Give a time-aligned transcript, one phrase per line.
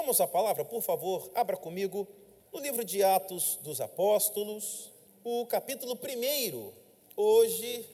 [0.00, 2.06] Vamos à palavra, por favor, abra comigo
[2.52, 4.92] no livro de Atos dos Apóstolos,
[5.24, 6.72] o capítulo 1.
[7.16, 7.84] Hoje,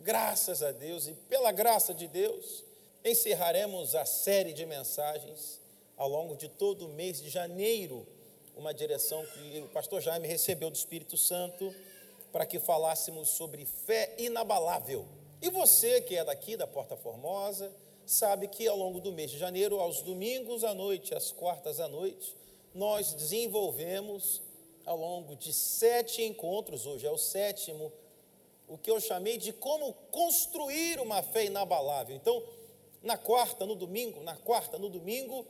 [0.00, 2.64] graças a Deus e pela graça de Deus,
[3.04, 5.60] encerraremos a série de mensagens
[5.98, 8.06] ao longo de todo o mês de janeiro,
[8.56, 11.74] uma direção que o pastor Jaime recebeu do Espírito Santo
[12.32, 15.06] para que falássemos sobre fé inabalável.
[15.42, 17.70] E você que é daqui da Porta Formosa,
[18.06, 21.88] sabe que ao longo do mês de janeiro, aos domingos à noite, às quartas à
[21.88, 22.34] noite,
[22.74, 24.42] nós desenvolvemos
[24.84, 27.92] ao longo de sete encontros, hoje é o sétimo,
[28.68, 32.16] o que eu chamei de como construir uma fé inabalável.
[32.16, 32.42] Então,
[33.02, 35.46] na quarta, no domingo, na quarta, no domingo,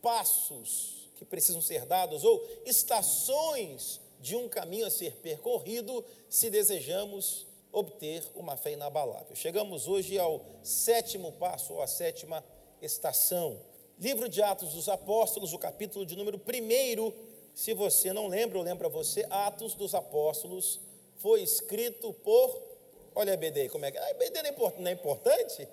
[0.00, 7.47] passos que precisam ser dados ou estações de um caminho a ser percorrido se desejamos
[7.72, 9.34] obter uma fé inabalável.
[9.34, 12.44] Chegamos hoje ao sétimo passo, ou à sétima
[12.80, 13.60] estação.
[13.98, 17.12] Livro de Atos dos Apóstolos, o capítulo de número 1.
[17.54, 20.80] Se você não lembra, eu lembro a você, Atos dos Apóstolos
[21.16, 22.62] foi escrito por.
[23.14, 24.02] Olha a EBD, como é que é?
[24.02, 24.42] A EBD
[24.78, 25.68] não é importante?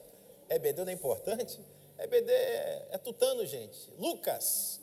[0.49, 1.59] A EBD não é importante?
[1.97, 3.77] A EBD é, é tutano, gente.
[3.97, 4.81] Lucas.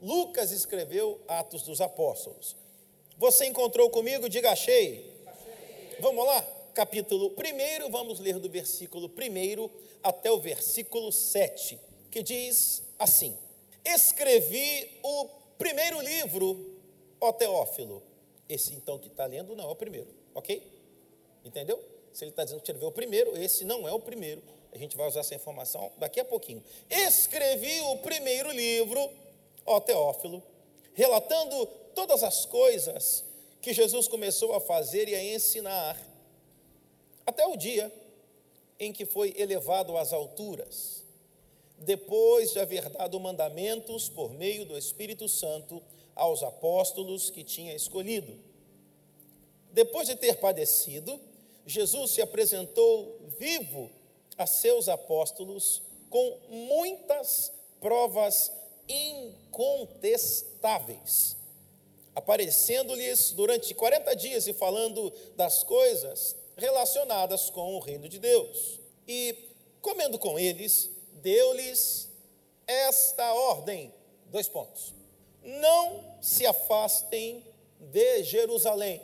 [0.00, 2.56] Lucas escreveu Atos dos Apóstolos.
[3.16, 4.28] Você encontrou comigo?
[4.28, 5.17] Diga achei.
[6.00, 6.42] Vamos lá?
[6.74, 11.76] Capítulo 1, vamos ler do versículo 1 até o versículo 7,
[12.08, 13.36] que diz assim:
[13.84, 16.78] Escrevi o primeiro livro,
[17.20, 18.00] ó Teófilo.
[18.48, 20.62] Esse então que está lendo não é o primeiro, ok?
[21.44, 21.82] Entendeu?
[22.12, 24.40] Se ele está dizendo que escreveu o primeiro, esse não é o primeiro.
[24.72, 26.62] A gente vai usar essa informação daqui a pouquinho.
[26.88, 29.10] Escrevi o primeiro livro,
[29.66, 30.40] ó Teófilo,
[30.94, 33.24] relatando todas as coisas
[33.60, 35.98] que Jesus começou a fazer e a ensinar,
[37.26, 37.92] até o dia
[38.78, 41.04] em que foi elevado às alturas,
[41.78, 45.82] depois de haver dado mandamentos por meio do Espírito Santo
[46.14, 48.38] aos apóstolos que tinha escolhido.
[49.72, 51.20] Depois de ter padecido,
[51.66, 53.90] Jesus se apresentou vivo
[54.36, 58.50] a seus apóstolos com muitas provas
[58.88, 61.37] incontestáveis
[62.18, 68.80] aparecendo-lhes durante 40 dias e falando das coisas relacionadas com o reino de Deus.
[69.06, 72.08] E, comendo com eles, deu-lhes
[72.66, 73.94] esta ordem:
[74.26, 74.92] dois pontos.
[75.42, 77.46] Não se afastem
[77.78, 79.00] de Jerusalém,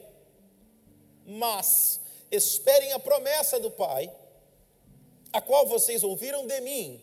[1.25, 2.01] mas
[2.33, 4.13] esperem a promessa do Pai,
[5.33, 7.01] a qual vocês ouviram de mim,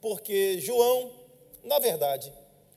[0.00, 1.12] porque João,
[1.62, 2.32] na verdade,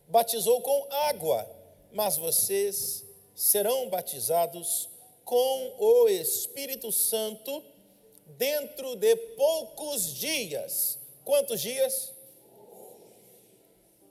[0.08, 1.59] batizou com água
[1.92, 3.06] mas vocês
[3.36, 4.90] serão batizados
[5.24, 7.64] com o Espírito Santo
[8.26, 11.00] dentro de poucos dias.
[11.24, 12.14] Quantos dias?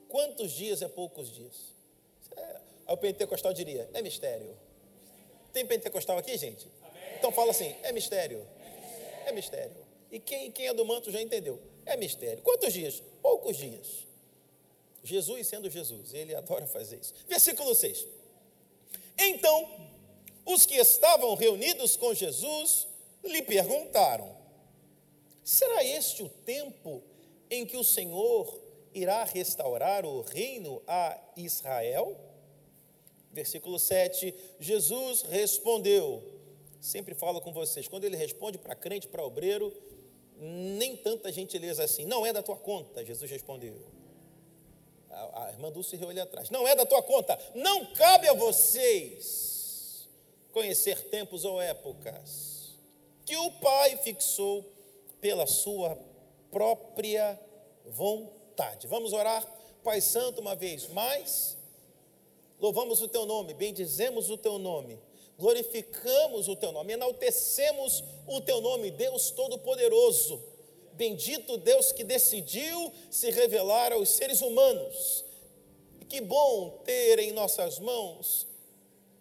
[0.07, 1.75] Quantos dias é poucos dias?
[2.35, 4.57] É, o pentecostal diria, é mistério.
[5.53, 6.67] Tem pentecostal aqui, gente?
[7.17, 8.45] Então fala assim, é mistério.
[9.25, 9.75] É mistério.
[10.11, 11.61] E quem, quem é do manto já entendeu.
[11.85, 12.41] É mistério.
[12.41, 13.03] Quantos dias?
[13.21, 14.08] Poucos dias.
[15.03, 17.13] Jesus sendo Jesus, ele adora fazer isso.
[17.27, 18.05] Versículo 6.
[19.17, 19.89] Então,
[20.45, 22.87] os que estavam reunidos com Jesus
[23.23, 24.35] lhe perguntaram:
[25.43, 27.03] Será este o tempo
[27.49, 28.59] em que o Senhor
[28.93, 32.17] irá restaurar o reino a Israel?
[33.31, 34.33] Versículo 7.
[34.59, 36.23] Jesus respondeu:
[36.79, 39.73] Sempre falo com vocês, quando ele responde para crente, para obreiro,
[40.37, 42.05] nem tanta gentileza assim.
[42.05, 43.98] Não é da tua conta, Jesus respondeu
[45.11, 46.49] a, irmã Dulce riu ali atrás.
[46.49, 47.37] Não é da tua conta.
[47.55, 50.07] Não cabe a vocês
[50.51, 52.77] conhecer tempos ou épocas
[53.25, 54.65] que o Pai fixou
[55.21, 55.97] pela sua
[56.51, 57.39] própria
[57.85, 58.87] vontade.
[58.87, 59.45] Vamos orar,
[59.83, 61.57] Pai Santo, uma vez mais.
[62.59, 64.99] Louvamos o teu nome, bendizemos o teu nome,
[65.37, 70.58] glorificamos o teu nome, enaltecemos o teu nome, Deus Todo-Poderoso
[70.99, 75.23] Bendito Deus que decidiu se revelar aos seres humanos.
[75.97, 78.45] E que bom ter em nossas mãos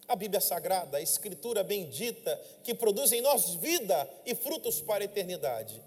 [0.09, 5.07] a Bíblia Sagrada, a Escritura bendita, que produz em nós vida e frutos para a
[5.07, 5.81] eternidade.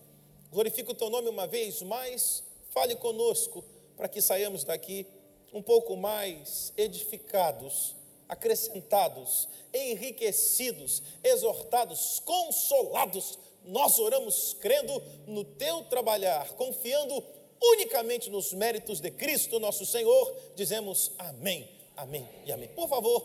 [0.49, 3.61] Glorifico o teu nome uma vez mais, fale conosco,
[3.97, 5.05] para que saiamos daqui
[5.51, 7.97] um pouco mais edificados,
[8.29, 17.23] acrescentados, enriquecidos, exortados, consolados nós oramos crendo no teu trabalhar, confiando
[17.61, 22.69] unicamente nos méritos de Cristo, nosso Senhor, dizemos amém, amém e amém.
[22.69, 23.21] Por favor,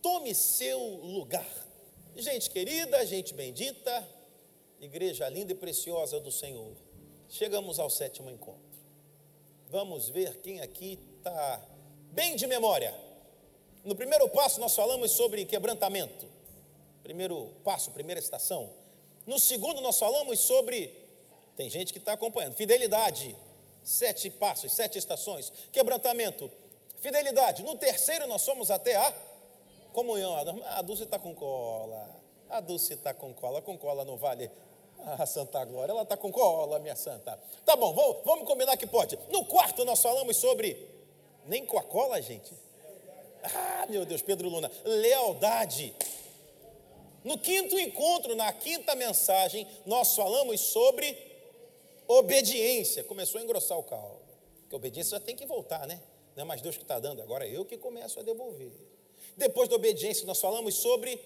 [0.00, 1.46] tome seu lugar.
[2.16, 4.06] Gente querida, gente bendita,
[4.80, 6.72] igreja linda e preciosa do Senhor,
[7.28, 8.62] chegamos ao sétimo encontro.
[9.68, 11.60] Vamos ver quem aqui está
[12.12, 12.94] bem de memória.
[13.84, 16.26] No primeiro passo, nós falamos sobre quebrantamento.
[17.02, 18.70] Primeiro passo, primeira estação.
[19.26, 20.92] No segundo, nós falamos sobre.
[21.56, 22.54] Tem gente que está acompanhando.
[22.54, 23.36] Fidelidade.
[23.82, 25.52] Sete passos, sete estações.
[25.72, 26.50] Quebrantamento.
[27.00, 27.62] Fidelidade.
[27.62, 29.14] No terceiro, nós somos até a
[29.92, 30.34] comunhão.
[30.66, 32.08] A Dulce está com cola.
[32.48, 33.60] A Dulce está com cola.
[33.60, 34.50] Com cola não vale
[35.06, 37.38] ah, Santa Glória, ela está com cola, minha santa.
[37.64, 39.18] Tá bom, vamos, vamos combinar que pode.
[39.30, 40.92] No quarto nós falamos sobre.
[41.46, 42.52] Nem com a cola, gente.
[43.42, 44.70] Ah, meu Deus, Pedro Luna.
[44.84, 45.94] Lealdade.
[47.24, 51.16] No quinto encontro, na quinta mensagem, nós falamos sobre
[52.06, 53.02] obediência.
[53.02, 54.20] Começou a engrossar o caldo.
[54.60, 56.00] Porque obediência já tem que voltar, né?
[56.36, 58.72] Não é mais Deus que está dando, agora é eu que começo a devolver.
[59.36, 61.18] Depois da obediência, nós falamos sobre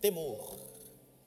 [0.00, 0.56] temor.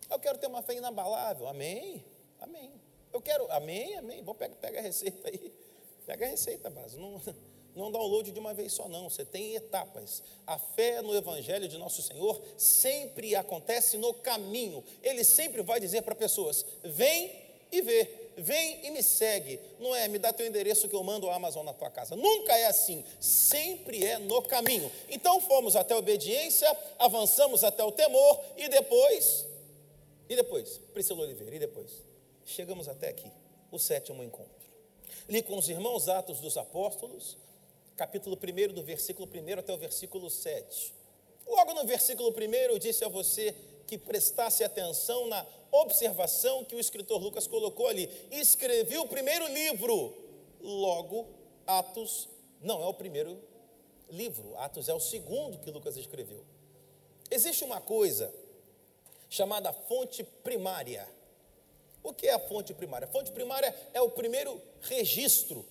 [0.09, 1.47] Eu quero ter uma fé inabalável.
[1.47, 2.03] Amém?
[2.39, 2.71] Amém.
[3.11, 4.23] Eu quero, amém, amém.
[4.23, 5.53] Vamos pega, pega a receita aí.
[6.05, 6.97] Pega a receita, base.
[6.97, 7.21] Não,
[7.75, 9.09] não download de uma vez só, não.
[9.09, 10.23] Você tem etapas.
[10.45, 14.83] A fé no Evangelho de Nosso Senhor sempre acontece no caminho.
[15.01, 17.31] Ele sempre vai dizer para pessoas: vem
[17.71, 19.59] e vê vem e me segue.
[19.77, 22.15] Não é, me dá teu endereço que eu mando a Amazon na tua casa.
[22.15, 23.03] Nunca é assim.
[23.19, 24.91] Sempre é no caminho.
[25.09, 29.51] Então fomos até a obediência, avançamos até o temor e depois
[30.31, 31.91] e depois, Priscila Oliveira, e depois?
[32.45, 33.29] Chegamos até aqui,
[33.69, 34.65] o sétimo encontro.
[35.27, 37.37] Li com os irmãos Atos dos Apóstolos,
[38.01, 40.91] capítulo 1, do versículo 1 até o versículo 7.
[41.45, 43.55] Logo no versículo 1, eu disse a você
[43.85, 48.09] que prestasse atenção na observação que o escritor Lucas colocou ali.
[48.31, 50.17] Escrevi o primeiro livro,
[50.59, 51.27] logo,
[51.67, 52.27] Atos
[52.59, 53.39] não é o primeiro
[54.09, 56.43] livro, Atos é o segundo que Lucas escreveu.
[57.29, 58.33] Existe uma coisa
[59.29, 61.07] chamada fonte primária.
[62.01, 63.07] O que é a fonte primária?
[63.07, 65.63] A fonte primária é o primeiro registro,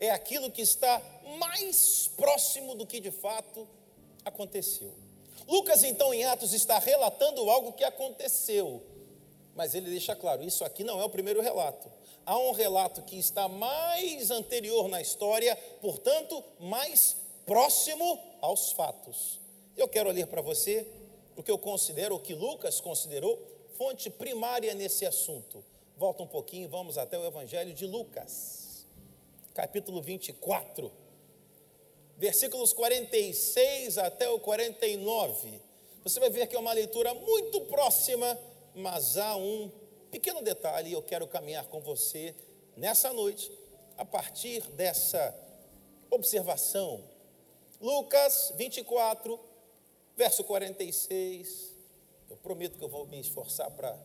[0.00, 1.00] é aquilo que está
[1.38, 3.66] mais próximo do que de fato
[4.24, 4.92] aconteceu.
[5.46, 8.82] Lucas, então, em Atos, está relatando algo que aconteceu,
[9.54, 11.90] mas ele deixa claro: isso aqui não é o primeiro relato.
[12.26, 19.38] Há um relato que está mais anterior na história, portanto, mais próximo aos fatos.
[19.76, 20.86] Eu quero ler para você
[21.36, 23.38] o que eu considero, o que Lucas considerou,
[23.76, 25.62] fonte primária nesse assunto.
[25.96, 28.63] Volta um pouquinho, vamos até o Evangelho de Lucas,
[29.54, 30.92] capítulo 24,
[32.16, 35.60] versículos 46 até o 49.
[36.02, 38.38] Você vai ver que é uma leitura muito próxima,
[38.74, 39.70] mas há um
[40.10, 42.34] pequeno detalhe, eu quero caminhar com você
[42.76, 43.50] nessa noite,
[43.96, 45.34] a partir dessa
[46.10, 47.02] observação.
[47.80, 49.54] Lucas 24,
[50.16, 51.74] Verso 46.
[52.30, 53.98] Eu prometo que eu vou me esforçar para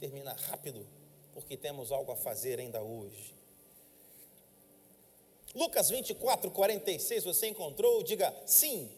[0.00, 0.86] terminar rápido,
[1.32, 3.37] porque temos algo a fazer ainda hoje.
[5.54, 8.02] Lucas 24, 46, você encontrou?
[8.02, 8.90] Diga sim.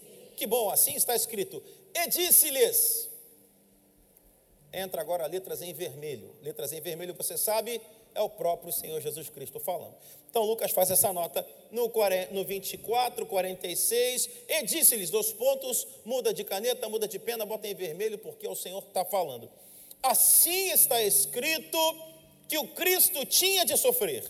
[0.00, 0.28] sim.
[0.36, 1.62] Que bom, assim está escrito.
[1.94, 3.10] E disse-lhes.
[4.72, 6.34] Entra agora letras em vermelho.
[6.42, 7.80] Letras em vermelho, você sabe,
[8.14, 9.94] é o próprio Senhor Jesus Cristo falando.
[10.28, 16.34] Então Lucas faz essa nota no, 40, no 24, 46, e disse-lhes, dois pontos, muda
[16.34, 19.48] de caneta, muda de pena, bota em vermelho, porque é o Senhor que está falando.
[20.02, 21.78] Assim está escrito
[22.48, 24.24] que o Cristo tinha de sofrer,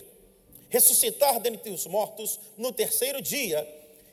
[0.75, 3.67] ressuscitar dentre os mortos no terceiro dia,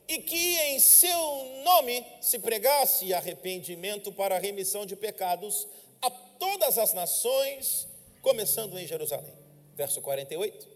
[0.07, 5.67] e que em seu nome se pregasse arrependimento para a remissão de pecados
[6.01, 7.87] a todas as nações,
[8.21, 9.43] começando em Jerusalém
[9.75, 10.69] verso 48.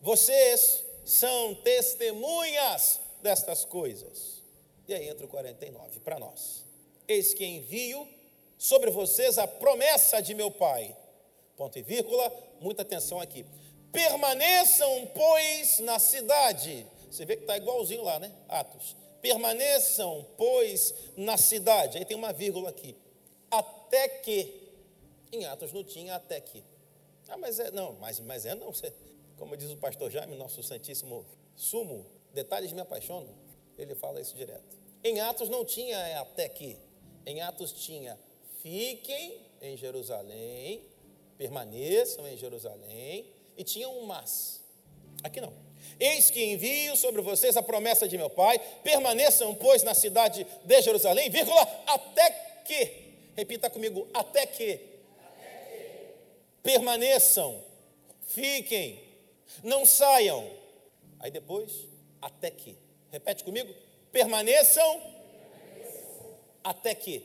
[0.00, 4.42] Vocês são testemunhas destas coisas.
[4.88, 6.64] E aí entra o 49 para nós.
[7.06, 8.08] Eis que envio
[8.58, 10.96] sobre vocês a promessa de meu Pai.
[11.56, 13.44] Ponto e vírgula, muita atenção aqui.
[13.92, 16.86] Permaneçam, pois, na cidade.
[17.10, 18.32] Você vê que está igualzinho lá, né?
[18.48, 18.96] Atos.
[19.20, 21.98] Permaneçam, pois, na cidade.
[21.98, 22.96] Aí tem uma vírgula aqui.
[23.50, 24.68] Até que.
[25.32, 26.62] Em Atos não tinha até que.
[27.28, 28.72] Ah, mas é, não, mas, mas é não.
[29.36, 33.32] Como diz o pastor Jaime, nosso santíssimo sumo, detalhes me apaixonam.
[33.78, 34.78] Ele fala isso direto.
[35.02, 36.76] Em Atos não tinha até que.
[37.24, 38.18] Em Atos tinha
[38.62, 40.84] fiquem em Jerusalém,
[41.38, 43.26] permaneçam em Jerusalém,
[43.60, 44.58] e tinha um mas.
[45.22, 45.52] Aqui não.
[45.98, 50.80] Eis que envio sobre vocês a promessa de meu Pai, permaneçam, pois, na cidade de
[50.80, 52.30] Jerusalém, vírgula, até
[52.64, 52.90] que,
[53.36, 54.80] repita comigo, até que
[56.62, 57.62] permaneçam,
[58.28, 58.98] fiquem,
[59.62, 60.50] não saiam.
[61.18, 61.86] Aí depois,
[62.22, 62.78] até que.
[63.12, 63.74] Repete comigo:
[64.10, 65.02] permaneçam.
[66.64, 67.22] Até, que.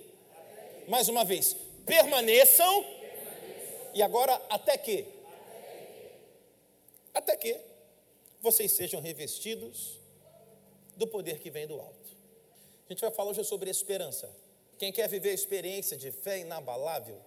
[0.85, 2.85] Mais uma vez: permaneçam.
[3.93, 5.14] e agora até que.
[7.15, 7.57] Até que.
[8.41, 9.97] Vocês sejam revestidos
[10.95, 12.09] do poder que vem do alto.
[12.87, 14.29] A gente vai falar hoje sobre esperança.
[14.77, 17.19] Quem quer viver a experiência de fé inabalável,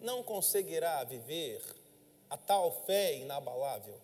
[0.00, 1.62] não conseguirá viver
[2.28, 3.98] a tal fé inabalável,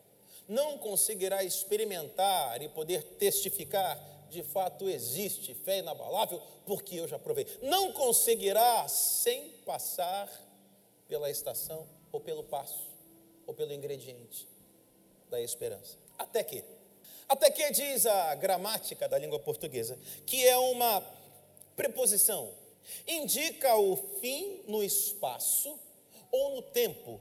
[0.48, 7.46] não conseguirá experimentar e poder testificar de fato existe fé inabalável, porque eu já provei.
[7.60, 10.30] Não conseguirá sem passar
[11.06, 12.88] pela estação, ou pelo passo,
[13.46, 14.51] ou pelo ingrediente
[15.32, 15.96] da esperança.
[16.18, 16.62] Até que?
[17.26, 21.02] Até que diz a gramática da língua portuguesa, que é uma
[21.74, 22.52] preposição,
[23.08, 25.80] indica o fim no espaço
[26.30, 27.18] ou no tempo,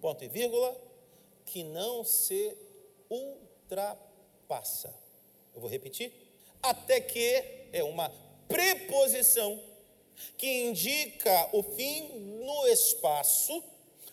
[0.00, 0.80] ponto e vírgula,
[1.44, 2.56] que não se
[3.10, 4.94] ultrapassa.
[5.52, 6.12] Eu vou repetir
[6.62, 8.10] até que é uma
[8.46, 9.60] preposição
[10.38, 12.08] que indica o fim
[12.44, 13.62] no espaço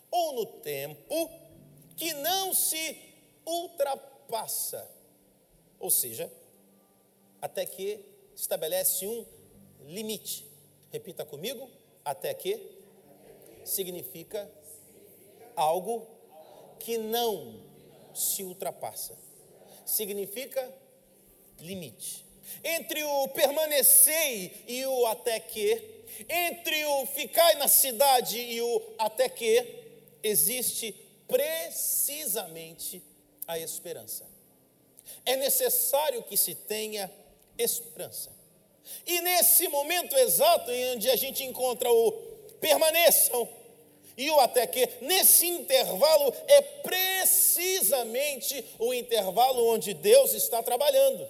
[0.10, 1.30] ou no tempo
[1.96, 3.11] que não se
[3.52, 4.90] ultrapassa.
[5.80, 6.32] Ou seja,
[7.42, 8.04] até que
[8.36, 9.26] estabelece um
[9.82, 10.46] limite.
[10.92, 11.70] Repita comigo,
[12.04, 12.60] até que
[13.64, 14.50] significa
[15.56, 16.08] algo
[16.80, 17.62] que não
[18.14, 19.18] se ultrapassa.
[19.86, 20.74] Significa
[21.60, 22.32] limite
[22.64, 29.30] entre o permanecer e o até que, entre o ficar na cidade e o até
[29.30, 29.82] que,
[30.24, 30.94] existe
[31.28, 33.02] precisamente
[33.52, 34.26] a esperança.
[35.26, 37.12] É necessário que se tenha
[37.58, 38.32] esperança.
[39.06, 42.12] E nesse momento exato em onde a gente encontra o
[42.60, 43.48] permaneçam
[44.18, 51.28] e o até que, nesse intervalo é precisamente o intervalo onde Deus está trabalhando.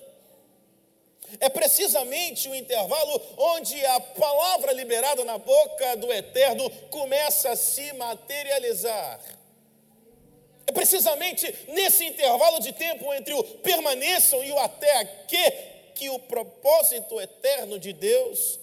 [1.39, 7.93] É precisamente o intervalo onde a palavra liberada na boca do Eterno começa a se
[7.93, 9.21] materializar.
[10.71, 15.51] É precisamente nesse intervalo de tempo entre o permaneçam e o até que,
[15.93, 18.57] que o propósito eterno de Deus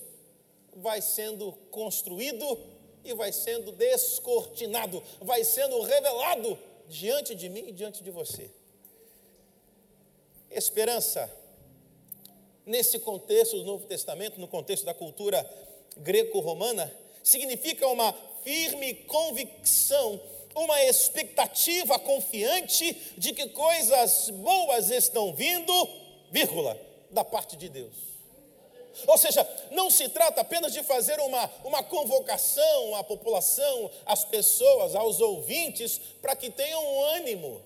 [0.74, 2.58] vai sendo construído
[3.04, 8.50] e vai sendo descortinado, vai sendo revelado diante de mim e diante de você.
[10.50, 11.30] Esperança
[12.64, 15.48] nesse contexto do Novo Testamento, no contexto da cultura
[15.98, 16.90] greco-romana,
[17.22, 20.18] significa uma firme convicção,
[20.58, 25.72] uma expectativa confiante de que coisas boas estão vindo,
[26.30, 26.78] vírgula,
[27.10, 27.94] da parte de Deus.
[29.06, 34.94] Ou seja, não se trata apenas de fazer uma, uma convocação à população, às pessoas,
[34.94, 37.62] aos ouvintes, para que tenham ânimo.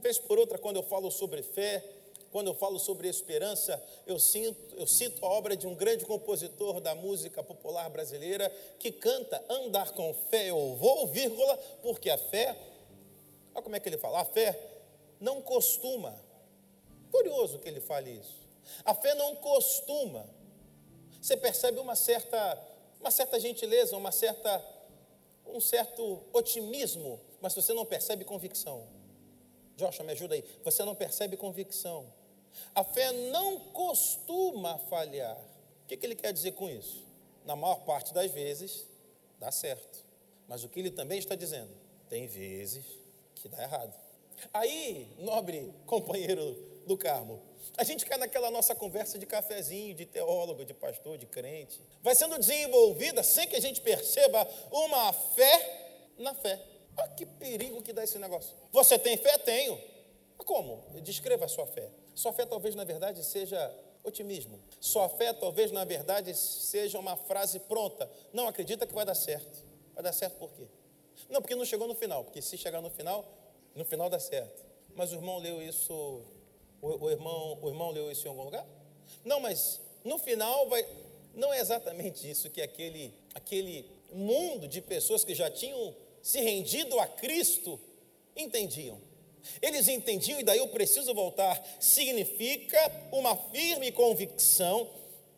[0.00, 1.84] Vez por outra, quando eu falo sobre fé,
[2.36, 6.82] quando eu falo sobre esperança, eu, sinto, eu cito a obra de um grande compositor
[6.82, 12.54] da música popular brasileira que canta andar com fé eu vou, vírgula, porque a fé,
[13.54, 14.54] olha como é que ele fala, a fé
[15.18, 16.14] não costuma.
[17.10, 18.36] Curioso que ele fale isso.
[18.84, 20.28] A fé não costuma.
[21.18, 22.62] Você percebe uma certa,
[23.00, 24.62] uma certa gentileza, uma certa,
[25.46, 28.86] um certo otimismo, mas você não percebe convicção.
[29.74, 30.44] Joshua, me ajuda aí.
[30.62, 32.12] Você não percebe convicção.
[32.74, 35.36] A fé não costuma falhar.
[35.82, 37.04] O que, ele quer dizer com isso?
[37.44, 38.86] Na maior parte das vezes,
[39.38, 40.04] dá certo.
[40.48, 41.70] Mas o que ele também está dizendo?
[42.08, 42.84] Tem vezes
[43.36, 43.94] que dá errado.
[44.52, 46.54] Aí, nobre companheiro
[46.86, 47.40] do Carmo,
[47.76, 51.80] a gente cai naquela nossa conversa de cafezinho, de teólogo, de pastor, de crente.
[52.02, 56.60] Vai sendo desenvolvida, sem que a gente perceba, uma fé na fé.
[56.96, 58.56] Olha que perigo que dá esse negócio.
[58.72, 59.36] Você tem fé?
[59.38, 59.78] Tenho.
[60.38, 60.84] Como?
[61.02, 61.90] Descreva a sua fé.
[62.16, 64.58] Sua fé talvez na verdade seja otimismo.
[64.80, 68.10] Sua fé talvez na verdade seja uma frase pronta.
[68.32, 69.62] Não acredita que vai dar certo.
[69.94, 70.66] Vai dar certo por quê?
[71.28, 72.24] Não, porque não chegou no final.
[72.24, 73.22] Porque se chegar no final,
[73.74, 74.64] no final dá certo.
[74.94, 75.92] Mas o irmão leu isso.
[76.80, 78.66] O, o irmão, o irmão leu isso em algum lugar?
[79.22, 80.86] Não, mas no final vai.
[81.34, 86.98] Não é exatamente isso que aquele, aquele mundo de pessoas que já tinham se rendido
[86.98, 87.78] a Cristo
[88.34, 88.98] entendiam.
[89.62, 92.78] Eles entendiam, e daí eu preciso voltar, significa
[93.12, 94.88] uma firme convicção,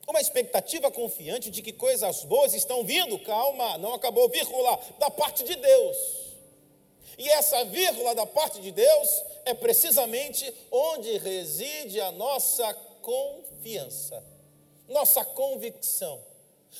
[0.07, 5.45] uma expectativa confiante de que coisas boas estão vindo, calma, não acabou, vírgula, da parte
[5.45, 5.97] de Deus.
[7.19, 12.73] E essa vírgula da parte de Deus é precisamente onde reside a nossa
[13.03, 14.25] confiança,
[14.89, 16.23] nossa convicção.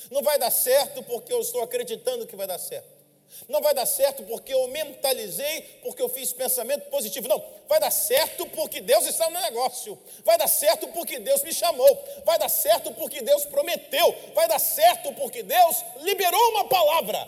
[0.09, 2.98] Não vai dar certo porque eu estou acreditando que vai dar certo.
[3.47, 7.27] Não vai dar certo porque eu mentalizei, porque eu fiz pensamento positivo.
[7.27, 9.97] Não, vai dar certo porque Deus está no negócio.
[10.23, 12.03] Vai dar certo porque Deus me chamou.
[12.25, 14.15] Vai dar certo porque Deus prometeu.
[14.33, 17.27] Vai dar certo porque Deus liberou uma palavra.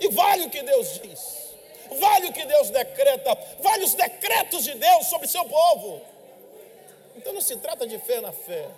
[0.00, 1.46] E vale o que Deus diz.
[1.98, 6.02] vale o que Deus decreta, vale os decretos de Deus sobre seu povo.
[7.16, 8.68] Então não se trata de fé na fé.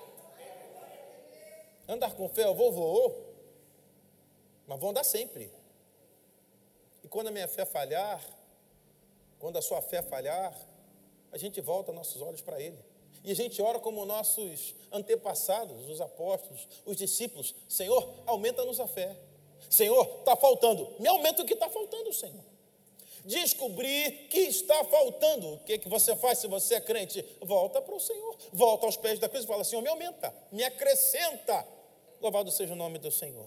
[1.89, 3.29] Andar com fé, eu vou, vou,
[4.67, 5.51] mas vou andar sempre.
[7.09, 8.23] E quando a minha fé falhar,
[9.39, 10.55] quando a sua fé falhar,
[11.33, 12.79] a gente volta nossos olhos para Ele.
[13.25, 19.17] E a gente ora como nossos antepassados, os apóstolos, os discípulos: Senhor, aumenta-nos a fé.
[19.71, 20.87] Senhor, está faltando.
[20.99, 22.45] Me aumenta o que está faltando, Senhor.
[23.25, 25.55] Descobrir que está faltando.
[25.55, 27.25] O que, que você faz se você é crente?
[27.41, 28.37] Volta para o Senhor.
[28.53, 31.67] Volta aos pés da cruz e fala: Senhor, me aumenta, me acrescenta.
[32.21, 33.47] Louvado seja o nome do Senhor.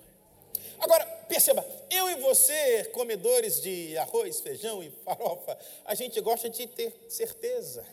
[0.80, 6.68] Agora, perceba, eu e você, comedores de arroz, feijão e farofa, a gente gosta de
[6.68, 7.86] ter certeza,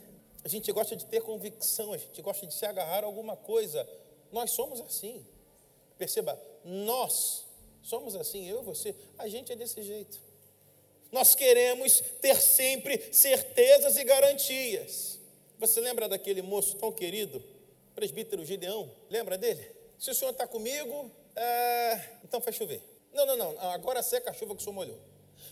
[0.42, 3.88] a gente gosta de ter convicção, a gente gosta de se agarrar a alguma coisa.
[4.32, 5.24] Nós somos assim.
[5.96, 7.46] Perceba, nós
[7.80, 10.20] somos assim, eu e você, a gente é desse jeito.
[11.12, 15.20] Nós queremos ter sempre certezas e garantias.
[15.60, 17.40] Você lembra daquele moço tão querido,
[17.94, 18.90] presbítero Gideão?
[19.08, 19.70] Lembra dele?
[19.96, 22.97] Se o senhor está comigo, é, então faz chover.
[23.18, 24.98] Não, não, não, agora seca a chuva que o senhor molhou.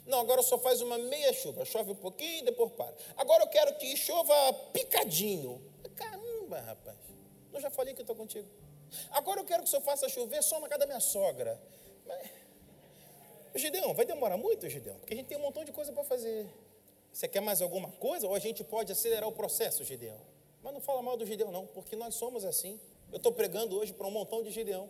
[0.07, 2.95] Não, agora só faz uma meia chuva, chove um pouquinho e depois para.
[3.17, 5.61] Agora eu quero que chova picadinho.
[5.97, 6.97] Caramba, rapaz,
[7.53, 8.49] eu já falei que estou contigo.
[9.11, 11.61] Agora eu quero que o senhor faça chover só na casa da minha sogra.
[12.07, 12.31] Mas,
[13.57, 14.97] Gideão, vai demorar muito, Gideão?
[14.99, 16.47] Porque a gente tem um montão de coisa para fazer.
[17.13, 18.29] Você quer mais alguma coisa?
[18.29, 20.21] Ou a gente pode acelerar o processo, Gideão?
[20.63, 22.79] Mas não fala mal do Gideão, não, porque nós somos assim.
[23.11, 24.89] Eu estou pregando hoje para um montão de Gideão.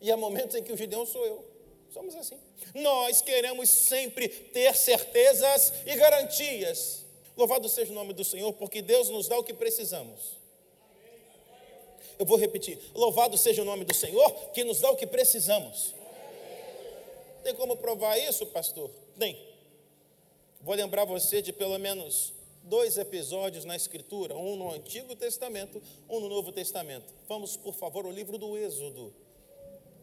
[0.00, 1.51] E há momentos em que o Gideão sou eu.
[1.92, 2.38] Somos assim.
[2.74, 7.04] Nós queremos sempre ter certezas e garantias.
[7.36, 10.40] Louvado seja o nome do Senhor, porque Deus nos dá o que precisamos.
[12.18, 15.94] Eu vou repetir: louvado seja o nome do Senhor, que nos dá o que precisamos.
[17.42, 18.90] Tem como provar isso, pastor?
[19.18, 19.36] Tem.
[20.60, 22.32] Vou lembrar você de pelo menos
[22.62, 27.12] dois episódios na Escritura, um no Antigo Testamento, um no Novo Testamento.
[27.28, 29.12] Vamos, por favor, ao livro do Êxodo.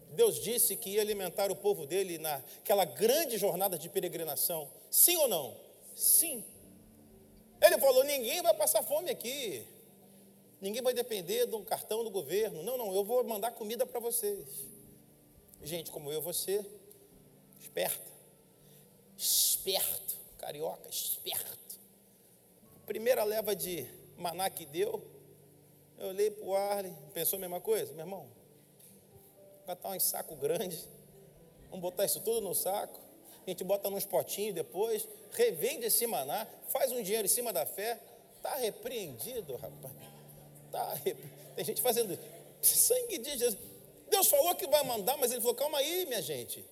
[0.09, 4.69] Deus disse que ia alimentar o povo dele naquela grande jornada de peregrinação.
[4.89, 5.55] Sim ou não?
[5.95, 6.43] Sim.
[7.61, 9.65] Ele falou: ninguém vai passar fome aqui.
[10.61, 12.63] Ninguém vai depender de um cartão do governo.
[12.63, 14.45] Não, não, eu vou mandar comida para vocês.
[15.61, 16.65] Gente como eu, você,
[17.59, 18.11] esperta.
[19.17, 20.17] Esperto.
[20.37, 21.79] Carioca, esperto.
[22.85, 23.85] Primeira leva de
[24.17, 25.05] maná que deu.
[25.97, 27.91] Eu olhei para o Arlen, pensou a mesma coisa?
[27.91, 28.29] Meu irmão,
[29.69, 30.83] catar um saco grande,
[31.69, 32.99] vamos botar isso tudo no saco,
[33.45, 37.67] a gente bota nos potinhos depois, revende esse maná, faz um dinheiro em cima da
[37.67, 37.99] fé,
[38.35, 39.93] está repreendido, rapaz.
[40.71, 40.99] Tá
[41.55, 42.17] Tem gente fazendo
[42.59, 43.57] sangue de Jesus.
[44.09, 46.65] Deus falou que vai mandar, mas ele falou: calma aí, minha gente.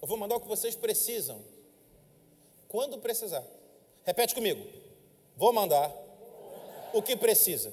[0.00, 1.42] Eu vou mandar o que vocês precisam.
[2.68, 3.42] Quando precisar.
[4.04, 4.64] Repete comigo.
[5.36, 5.92] Vou mandar
[6.92, 7.72] o que precisa.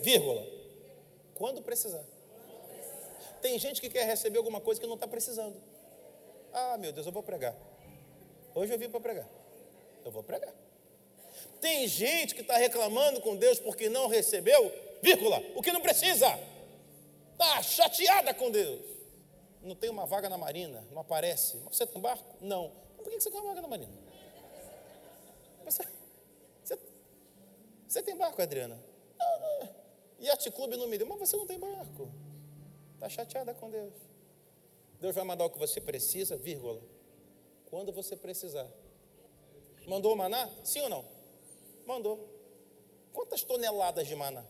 [0.00, 0.46] Vírgula.
[1.34, 2.02] Quando precisar.
[3.42, 5.60] Tem gente que quer receber alguma coisa que não está precisando.
[6.52, 7.54] Ah, meu Deus, eu vou pregar.
[8.54, 9.28] Hoje eu vim para pregar.
[10.04, 10.54] Eu vou pregar.
[11.60, 16.26] Tem gente que está reclamando com Deus porque não recebeu, vírgula, o que não precisa.
[17.32, 18.80] Está chateada com Deus.
[19.60, 21.56] Não tem uma vaga na Marina, não aparece.
[21.70, 22.36] Você tem barco?
[22.40, 22.70] Não.
[22.96, 23.92] Por que você quer uma vaga na Marina?
[25.64, 25.82] Você,
[26.62, 26.78] você,
[27.88, 28.80] você tem barco, Adriana?
[29.18, 30.32] Não, não.
[30.32, 32.08] A Clube não me deu, mas você não tem barco.
[33.02, 33.92] Está chateada com Deus.
[35.00, 36.80] Deus vai mandar o que você precisa, vírgula.
[37.68, 38.70] Quando você precisar.
[39.88, 40.48] Mandou o maná?
[40.62, 41.04] Sim ou não?
[41.84, 42.28] Mandou.
[43.12, 44.44] Quantas toneladas de maná?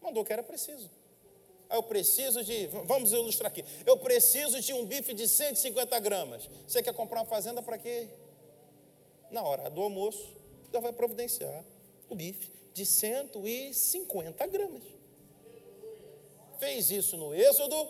[0.00, 0.88] Mandou que era preciso.
[1.68, 3.64] eu preciso de, vamos ilustrar aqui.
[3.84, 6.48] Eu preciso de um bife de 150 gramas.
[6.68, 8.08] Você quer comprar uma fazenda para quê?
[9.28, 10.36] Na hora do almoço,
[10.70, 11.64] Deus vai providenciar
[12.08, 14.95] o bife de 150 gramas
[16.58, 17.88] fez isso no Êxodo,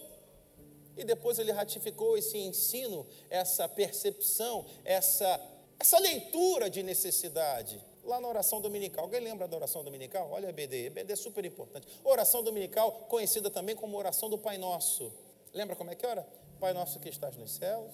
[0.96, 5.40] e depois ele ratificou esse ensino, essa percepção, essa,
[5.78, 7.84] essa leitura de necessidade.
[8.02, 9.04] Lá na oração dominical.
[9.04, 10.30] Alguém lembra da oração dominical?
[10.30, 10.90] Olha a BD.
[10.90, 11.86] BD é super importante.
[12.04, 15.12] Oração dominical, conhecida também como oração do Pai Nosso.
[15.52, 16.26] Lembra como é que ora?
[16.60, 17.92] Pai Nosso que estás nos céus,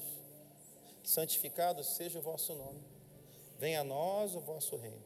[1.03, 2.81] santificado seja o vosso nome.
[3.59, 5.03] Venha a nós o vosso reino.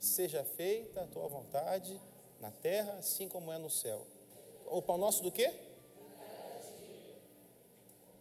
[0.00, 2.00] Seja feita a tua vontade
[2.40, 4.04] na terra, assim como é no céu
[4.70, 5.52] o pão nosso do quê?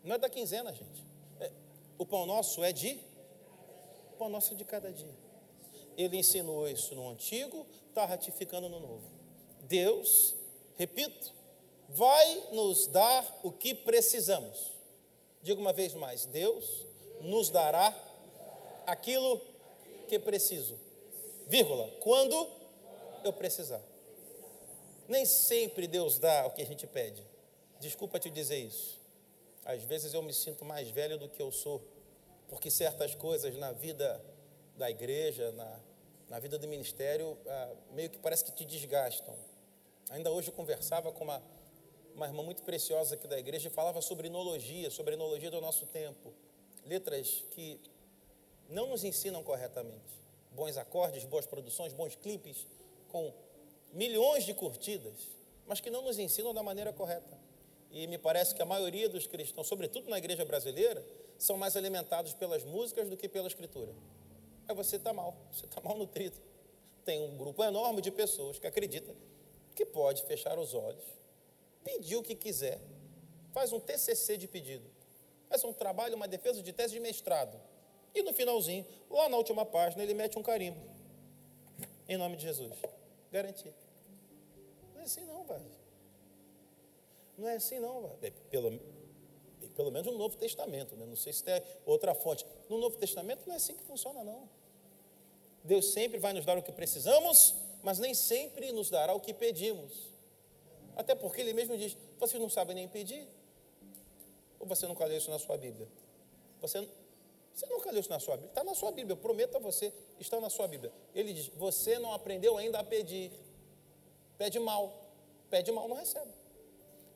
[0.04, 1.04] Não é da quinzena, gente.
[1.40, 1.52] É,
[1.98, 3.00] o pão nosso é de?
[4.14, 5.16] O pão nosso é de cada dia.
[5.98, 9.10] Ele ensinou isso no antigo, está ratificando no novo.
[9.64, 10.36] Deus,
[10.78, 11.34] repito,
[11.90, 14.72] vai nos dar o que precisamos.
[15.42, 16.86] Diga uma vez mais: Deus
[17.22, 17.94] nos dará
[18.86, 19.42] aquilo
[20.08, 20.80] que preciso.
[21.48, 21.90] Vírgula.
[22.00, 22.48] Quando
[23.24, 23.82] eu precisar.
[25.08, 27.24] Nem sempre Deus dá o que a gente pede.
[27.80, 29.00] Desculpa te dizer isso.
[29.64, 31.82] Às vezes eu me sinto mais velho do que eu sou,
[32.48, 34.24] porque certas coisas na vida
[34.76, 35.80] da igreja, na,
[36.30, 39.36] na vida do ministério, ah, meio que parece que te desgastam.
[40.10, 41.42] Ainda hoje eu conversava com uma,
[42.16, 45.86] uma irmã muito preciosa aqui da igreja e falava sobre enologia, sobre enologia do nosso
[45.88, 46.34] tempo.
[46.86, 47.80] Letras que
[48.70, 50.18] não nos ensinam corretamente.
[50.52, 52.66] Bons acordes, boas produções, bons clipes,
[53.10, 53.34] com
[53.94, 55.14] milhões de curtidas,
[55.66, 57.38] mas que não nos ensinam da maneira correta.
[57.92, 61.06] E me parece que a maioria dos cristãos, sobretudo na igreja brasileira,
[61.38, 63.94] são mais alimentados pelas músicas do que pela escritura.
[64.68, 66.38] Aí você está mal, você está mal nutrido.
[67.06, 69.16] Tem um grupo enorme de pessoas que acreditam
[69.78, 71.04] que pode fechar os olhos,
[71.84, 72.82] pedir o que quiser,
[73.54, 74.84] faz um TCC de pedido,
[75.48, 77.56] faz um trabalho, uma defesa de tese de mestrado,
[78.14, 80.82] e no finalzinho, lá na última página, ele mete um carimbo,
[82.10, 82.74] em nome de Jesus,
[83.32, 83.76] garantido.
[84.94, 85.62] Não é assim não, vai.
[87.38, 88.32] Não é assim não, vai.
[88.50, 88.80] Pelo,
[89.76, 91.06] pelo menos no Novo Testamento, né?
[91.06, 92.46] não sei se tem outra fonte.
[92.70, 94.50] No Novo Testamento não é assim que funciona, não.
[95.64, 99.34] Deus sempre vai nos dar o que precisamos, mas nem sempre nos dará o que
[99.34, 100.10] pedimos.
[100.96, 103.28] Até porque Ele mesmo diz: vocês não sabem nem pedir?
[104.60, 105.88] Ou você nunca leu isso na sua Bíblia?
[106.62, 106.88] Você,
[107.58, 108.52] você nunca leu isso na sua Bíblia?
[108.52, 110.94] Está na sua Bíblia, eu prometo a você, está na sua Bíblia.
[111.16, 113.32] Ele diz: você não aprendeu ainda a pedir.
[114.38, 114.94] Pede mal.
[115.50, 116.32] Pede mal, não recebe.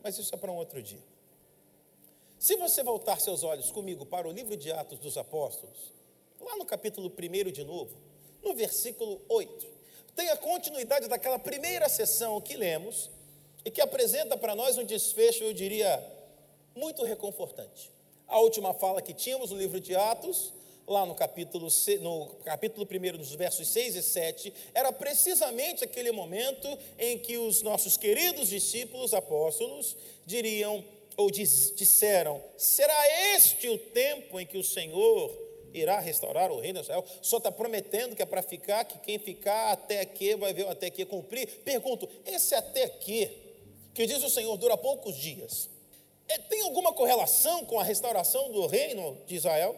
[0.02, 1.04] Mas isso é para um outro dia.
[2.40, 5.94] Se você voltar seus olhos comigo para o livro de Atos dos Apóstolos,
[6.40, 7.96] lá no capítulo 1 de novo,
[8.42, 9.68] no versículo 8,
[10.16, 13.12] tem a continuidade daquela primeira sessão que lemos
[13.64, 16.04] e que apresenta para nós um desfecho, eu diria,
[16.74, 17.92] muito reconfortante.
[18.32, 20.54] A última fala que tínhamos no livro de Atos,
[20.88, 21.68] lá no capítulo,
[22.00, 26.66] no capítulo 1, nos versos 6 e 7, era precisamente aquele momento
[26.98, 30.82] em que os nossos queridos discípulos apóstolos diriam
[31.18, 32.96] ou disseram: será
[33.36, 35.30] este o tempo em que o Senhor
[35.74, 37.04] irá restaurar o reino do Israel?
[37.22, 40.90] Só está prometendo que é para ficar, que quem ficar até que vai ver até
[40.90, 41.48] que cumprir.
[41.66, 43.30] Pergunto: esse até que,
[43.94, 45.70] que diz o Senhor, dura poucos dias,
[46.40, 49.76] tem alguma correlação com a restauração do reino de Israel?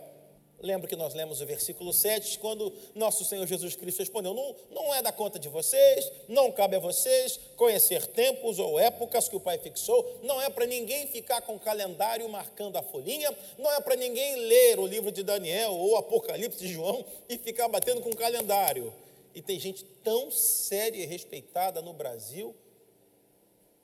[0.63, 4.95] Lembro que nós lemos o versículo 7, quando nosso Senhor Jesus Cristo respondeu: não, não
[4.95, 9.41] é da conta de vocês, não cabe a vocês conhecer tempos ou épocas que o
[9.41, 13.81] Pai fixou, não é para ninguém ficar com o calendário marcando a folhinha, não é
[13.81, 18.11] para ninguém ler o livro de Daniel ou Apocalipse de João e ficar batendo com
[18.11, 18.93] o calendário.
[19.35, 22.55] E tem gente tão séria e respeitada no Brasil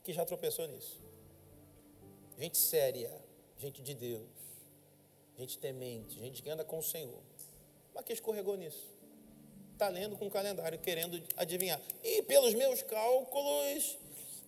[0.02, 0.99] que já tropeçou nisso.
[2.40, 3.12] Gente séria,
[3.58, 4.40] gente de Deus
[5.40, 7.22] gente temente, gente que anda com o Senhor.
[7.96, 8.90] Mas que escorregou nisso.
[9.72, 11.80] Está lendo com o calendário, querendo adivinhar.
[12.04, 13.98] E pelos meus cálculos,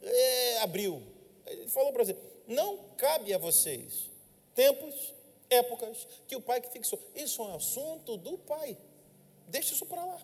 [0.01, 1.01] é, abriu.
[1.45, 4.09] Ele falou para você: não cabe a vocês
[4.53, 5.13] tempos,
[5.49, 6.99] épocas que o Pai que fixou.
[7.15, 8.77] Isso é um assunto do Pai.
[9.47, 10.21] Deixa isso para lá.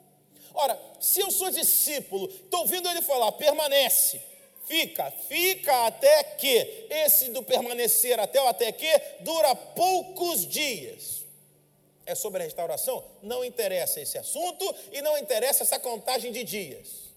[0.53, 4.21] Ora, se eu sou discípulo, estou ouvindo ele falar, permanece
[4.67, 6.87] Fica, fica até que.
[6.89, 8.87] Esse do permanecer até o até que
[9.21, 11.25] dura poucos dias.
[12.05, 13.03] É sobre a restauração?
[13.23, 17.13] Não interessa esse assunto e não interessa essa contagem de dias.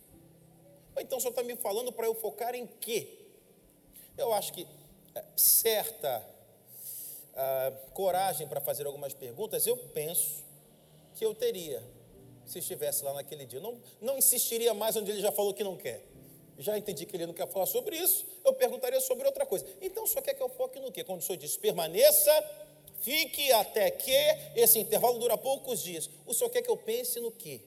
[0.98, 3.18] Então só está me falando para eu focar em quê?
[4.16, 4.66] Eu acho que
[5.14, 6.24] é, certa
[7.32, 10.44] uh, coragem para fazer algumas perguntas, eu penso
[11.14, 11.82] que eu teria
[12.44, 13.60] se estivesse lá naquele dia.
[13.60, 16.09] Não, não insistiria mais onde ele já falou que não quer
[16.62, 19.66] já entendi que ele não quer falar sobre isso, eu perguntaria sobre outra coisa.
[19.80, 21.02] Então, só quer que eu foque no quê?
[21.04, 22.30] Quando o senhor diz permaneça,
[23.00, 24.12] fique até que
[24.54, 26.10] esse intervalo dura poucos dias.
[26.26, 27.60] O senhor quer que eu pense no quê?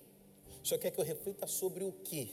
[0.63, 2.29] O senhor quer que eu reflita sobre o quê?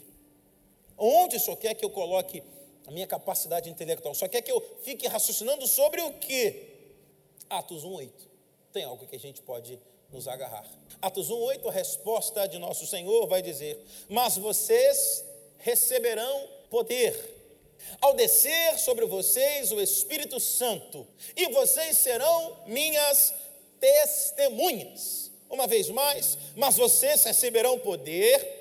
[0.96, 2.42] Onde o senhor quer que eu coloque
[2.86, 4.12] a minha capacidade intelectual?
[4.12, 6.68] O senhor quer que eu fique raciocinando sobre o quê?
[7.48, 8.10] Atos 1,8.
[8.72, 9.80] Tem algo que a gente pode
[10.12, 10.64] nos agarrar.
[11.00, 15.24] Atos 1,8, a resposta de nosso Senhor vai dizer: Mas vocês
[15.60, 17.38] receberão poder
[18.00, 23.34] ao descer sobre vocês o Espírito Santo, e vocês serão minhas
[23.80, 25.30] testemunhas.
[25.48, 28.58] Uma vez mais, mas vocês receberão poder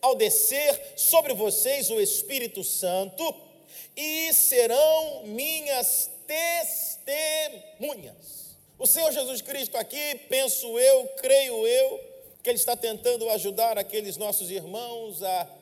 [0.00, 3.34] ao descer sobre vocês o Espírito Santo,
[3.96, 8.56] e serão minhas testemunhas.
[8.78, 12.00] O Senhor Jesus Cristo aqui, penso eu, creio eu,
[12.42, 15.59] que Ele está tentando ajudar aqueles nossos irmãos a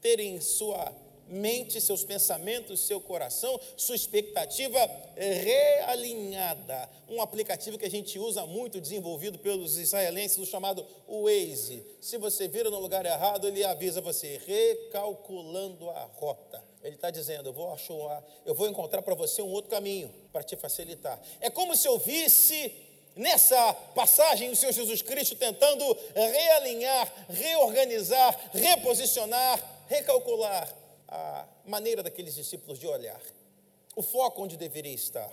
[0.00, 0.92] terem sua
[1.28, 4.78] mente, seus pensamentos, seu coração, sua expectativa
[5.16, 6.88] realinhada.
[7.08, 11.84] Um aplicativo que a gente usa muito, desenvolvido pelos israelenses, o chamado Waze.
[12.00, 16.62] Se você vira no lugar errado, ele avisa você, recalculando a rota.
[16.82, 20.42] Ele está dizendo: eu vou, achar, eu vou encontrar para você um outro caminho para
[20.42, 21.20] te facilitar.
[21.40, 22.72] É como se eu visse
[23.16, 25.84] nessa passagem o Senhor Jesus Cristo tentando
[26.14, 30.72] realinhar, reorganizar, reposicionar, recalcular
[31.08, 33.20] a maneira daqueles discípulos de olhar,
[33.96, 35.32] o foco onde deveria estar.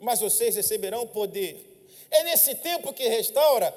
[0.00, 1.86] Mas vocês receberão poder.
[2.10, 3.74] É nesse tempo que restaura.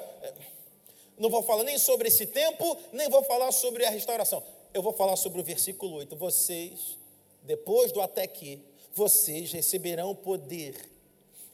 [1.16, 4.42] Não vou falar nem sobre esse tempo, nem vou falar sobre a restauração.
[4.74, 6.16] Eu vou falar sobre o versículo 8.
[6.16, 6.98] Vocês,
[7.42, 8.60] depois do até que,
[8.92, 10.74] vocês receberão poder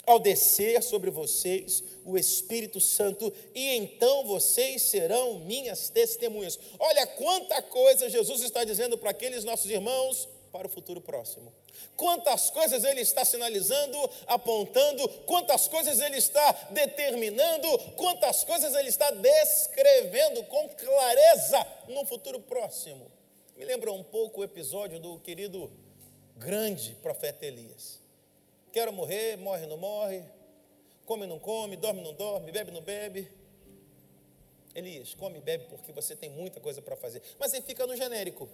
[0.07, 6.59] ao descer sobre vocês o Espírito Santo, e então vocês serão minhas testemunhas.
[6.79, 11.53] Olha quanta coisa Jesus está dizendo para aqueles nossos irmãos para o futuro próximo.
[11.97, 19.11] Quantas coisas ele está sinalizando, apontando, quantas coisas ele está determinando, quantas coisas ele está
[19.11, 23.11] descrevendo com clareza no futuro próximo.
[23.57, 25.71] Me lembra um pouco o episódio do querido
[26.37, 28.02] grande profeta Elias.
[28.72, 30.24] Quero morrer, morre, não morre.
[31.04, 33.30] Come, não come, dorme, não dorme, bebe, não bebe.
[34.74, 37.22] Elias, come e bebe porque você tem muita coisa para fazer.
[37.38, 38.48] Mas ele fica no genérico.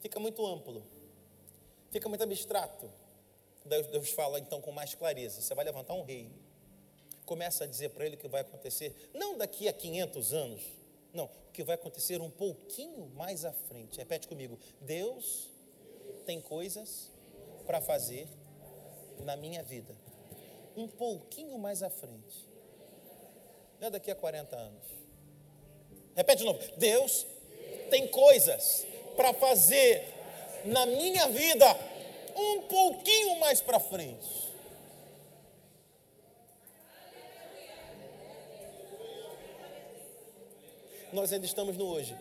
[0.00, 0.84] Fica muito amplo.
[1.90, 2.90] Fica muito abstrato.
[3.64, 5.40] Deus, Deus fala então com mais clareza.
[5.40, 6.30] Você vai levantar um rei.
[7.24, 9.10] Começa a dizer para ele o que vai acontecer.
[9.14, 10.62] Não daqui a 500 anos.
[11.12, 13.98] Não, o que vai acontecer um pouquinho mais à frente.
[13.98, 14.58] Repete comigo.
[14.80, 15.48] Deus
[16.26, 17.12] tem coisas
[17.66, 18.26] para fazer
[19.24, 19.94] na minha vida.
[20.76, 22.46] Um pouquinho mais à frente.
[23.80, 24.84] Não é daqui a 40 anos.
[26.14, 26.60] Repete de novo.
[26.76, 27.26] Deus
[27.90, 28.84] tem coisas
[29.16, 30.04] para fazer
[30.64, 31.66] na minha vida
[32.36, 34.48] um pouquinho mais para frente.
[41.12, 42.16] Nós ainda estamos no hoje.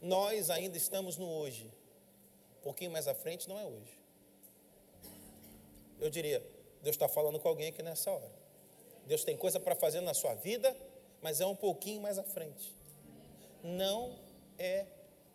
[0.00, 1.70] Nós ainda estamos no hoje.
[2.58, 3.99] Um pouquinho mais à frente não é hoje
[6.00, 6.44] eu diria:
[6.82, 8.30] Deus está falando com alguém aqui nessa hora.
[9.06, 10.74] Deus tem coisa para fazer na sua vida,
[11.20, 12.74] mas é um pouquinho mais à frente.
[13.62, 14.18] Não
[14.58, 14.86] é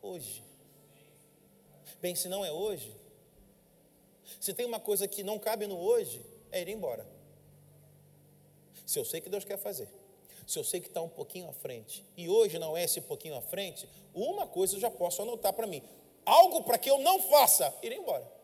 [0.02, 0.44] hoje.
[2.02, 2.96] Bem, se não é hoje,
[4.40, 7.06] se tem uma coisa que não cabe no hoje, é ir embora.
[8.86, 9.90] Se eu sei que Deus quer fazer,
[10.46, 13.36] se eu sei que está um pouquinho à frente, e hoje não é esse pouquinho
[13.36, 15.82] à frente, uma coisa eu já posso anotar para mim:
[16.26, 18.35] algo para que eu não faça, ir embora.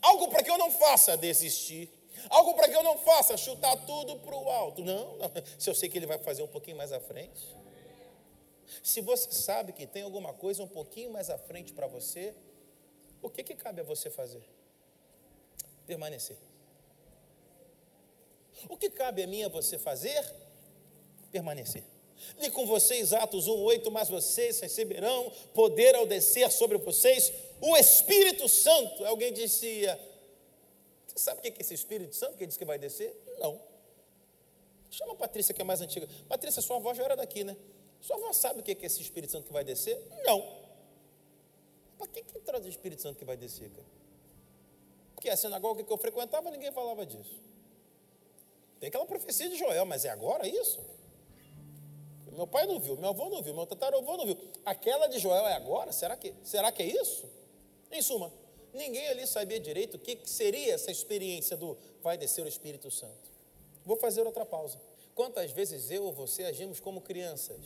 [0.00, 1.90] Algo para que eu não faça desistir.
[2.30, 4.84] Algo para que eu não faça chutar tudo para o alto.
[4.84, 7.54] Não, não, se eu sei que ele vai fazer um pouquinho mais à frente.
[8.82, 12.34] Se você sabe que tem alguma coisa um pouquinho mais à frente para você,
[13.22, 14.42] o que, que cabe a você fazer?
[15.86, 16.36] Permanecer.
[18.68, 20.24] O que cabe a mim a você fazer?
[21.30, 21.82] Permanecer.
[22.38, 28.48] Li com vocês Atos 1,8, mas vocês receberão poder ao descer sobre vocês o Espírito
[28.48, 29.04] Santo.
[29.04, 29.98] Alguém dizia,
[31.06, 33.14] você sabe o que é esse Espírito Santo que diz que vai descer?
[33.38, 33.60] Não.
[34.90, 36.08] Chama a Patrícia, que é mais antiga.
[36.28, 37.56] Patrícia, sua avó já era daqui, né?
[38.00, 40.00] Sua avó sabe o que é esse Espírito Santo que vai descer?
[40.24, 40.64] Não.
[41.98, 43.86] Para que, que traz o Espírito Santo que vai descer, cara?
[45.14, 47.40] Porque a sinagoga que eu frequentava, ninguém falava disso.
[48.78, 50.80] Tem aquela profecia de Joel, mas é agora isso?
[52.32, 54.36] Meu pai não viu, meu avô não viu, meu tataravô não viu.
[54.64, 55.92] Aquela de Joel é agora?
[55.92, 57.24] Será que, será que é isso?
[57.94, 58.32] Em suma,
[58.72, 63.30] ninguém ali sabia direito o que seria essa experiência do vai descer o Espírito Santo.
[63.84, 64.80] Vou fazer outra pausa.
[65.14, 67.60] Quantas vezes eu ou você agimos como crianças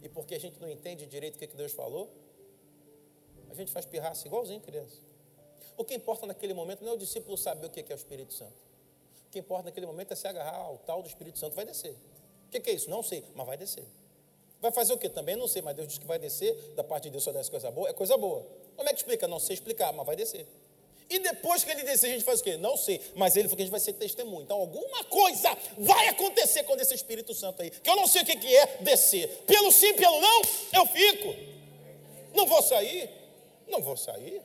[0.00, 2.08] e porque a gente não entende direito o que Deus falou,
[3.50, 5.02] a gente faz pirraça igualzinho criança.
[5.76, 8.32] O que importa naquele momento não é o discípulo saber o que é o Espírito
[8.32, 8.54] Santo.
[9.26, 11.96] O que importa naquele momento é se agarrar ao tal do Espírito Santo, vai descer.
[12.46, 12.88] O que é isso?
[12.88, 13.84] Não sei, mas vai descer.
[14.64, 15.10] Vai fazer o quê?
[15.10, 17.50] Também não sei, mas Deus diz que vai descer, da parte de Deus só desce
[17.50, 18.46] coisa boa, é coisa boa.
[18.74, 19.28] Como é que explica?
[19.28, 20.46] Não sei explicar, mas vai descer.
[21.10, 22.56] E depois que ele descer, a gente faz o quê?
[22.56, 24.40] Não sei, mas ele falou que a gente vai ser testemunho.
[24.40, 28.24] Então, alguma coisa vai acontecer com esse Espírito Santo aí, que eu não sei o
[28.24, 29.28] que é descer.
[29.46, 30.40] Pelo sim, pelo não,
[30.72, 31.34] eu fico.
[32.32, 33.10] Não vou sair,
[33.68, 34.40] não vou sair.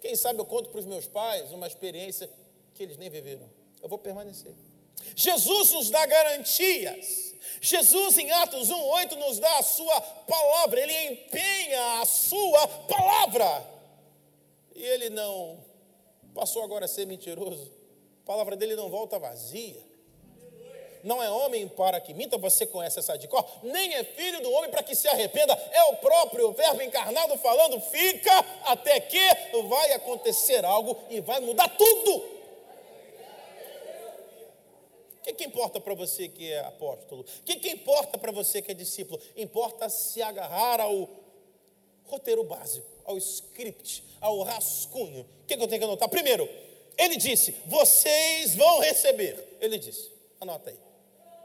[0.00, 2.30] Quem sabe eu conto para os meus pais uma experiência
[2.72, 3.50] que eles nem viveram.
[3.82, 4.52] Eu vou permanecer.
[5.16, 7.29] Jesus nos dá garantias
[7.60, 13.64] Jesus, em Atos 1,8, nos dá a sua palavra, ele empenha a sua palavra.
[14.74, 15.58] E ele não
[16.34, 17.70] passou agora a ser mentiroso.
[18.22, 19.88] A palavra dele não volta vazia.
[21.02, 24.52] não é homem para que minta, você conhece essa de cor, nem é filho do
[24.52, 29.18] homem para que se arrependa, é o próprio Verbo encarnado falando, fica até que
[29.68, 32.39] vai acontecer algo e vai mudar tudo.
[35.20, 37.22] O que, que importa para você que é apóstolo?
[37.22, 39.20] O que, que importa para você que é discípulo?
[39.36, 41.08] Importa se agarrar ao
[42.04, 45.20] roteiro básico, ao script, ao rascunho.
[45.20, 46.08] O que, que eu tenho que anotar?
[46.08, 46.48] Primeiro,
[46.96, 49.58] ele disse: Vocês vão receber.
[49.60, 50.78] Ele disse: Anota aí.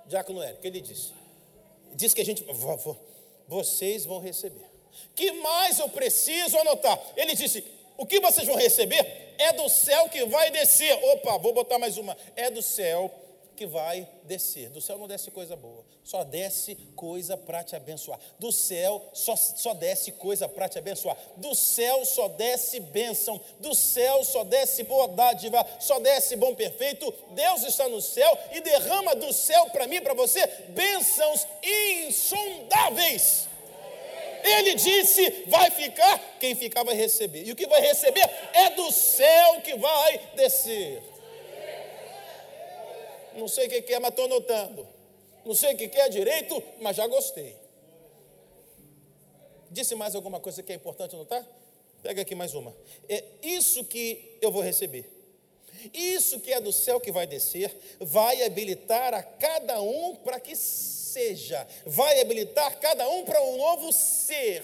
[0.05, 1.11] Diácono Érico, ele disse.
[1.93, 2.45] Diz que a gente.
[3.47, 4.65] Vocês vão receber.
[5.15, 6.97] que mais eu preciso anotar?
[7.17, 7.61] Ele disse:
[7.97, 10.93] O que vocês vão receber é do céu que vai descer.
[11.11, 12.15] Opa, vou botar mais uma.
[12.38, 13.24] É do céu
[13.55, 14.69] que vai descer.
[14.69, 18.19] Do céu não desce coisa boa, só desce coisa para te abençoar.
[18.37, 21.17] Do céu só, só desce coisa para te abençoar.
[21.37, 23.41] Do céu só desce bênção.
[23.59, 27.11] Do céu só desce boa dádiva, só desce bom perfeito.
[27.31, 33.47] Deus está no céu e derrama do céu para mim, para você, bênçãos insondáveis.
[34.43, 37.45] Ele disse: vai ficar, quem ficar vai receber.
[37.47, 41.14] E o que vai receber é do céu que vai descer.
[43.35, 44.87] Não sei o que é, mas estou anotando.
[45.45, 47.55] Não sei o que é direito, mas já gostei.
[49.69, 51.45] Disse mais alguma coisa que é importante anotar?
[52.01, 52.75] Pega aqui mais uma.
[53.09, 55.09] É isso que eu vou receber.
[55.93, 60.55] Isso que é do céu que vai descer, vai habilitar a cada um para que
[60.55, 64.63] seja, vai habilitar cada um para um novo ser.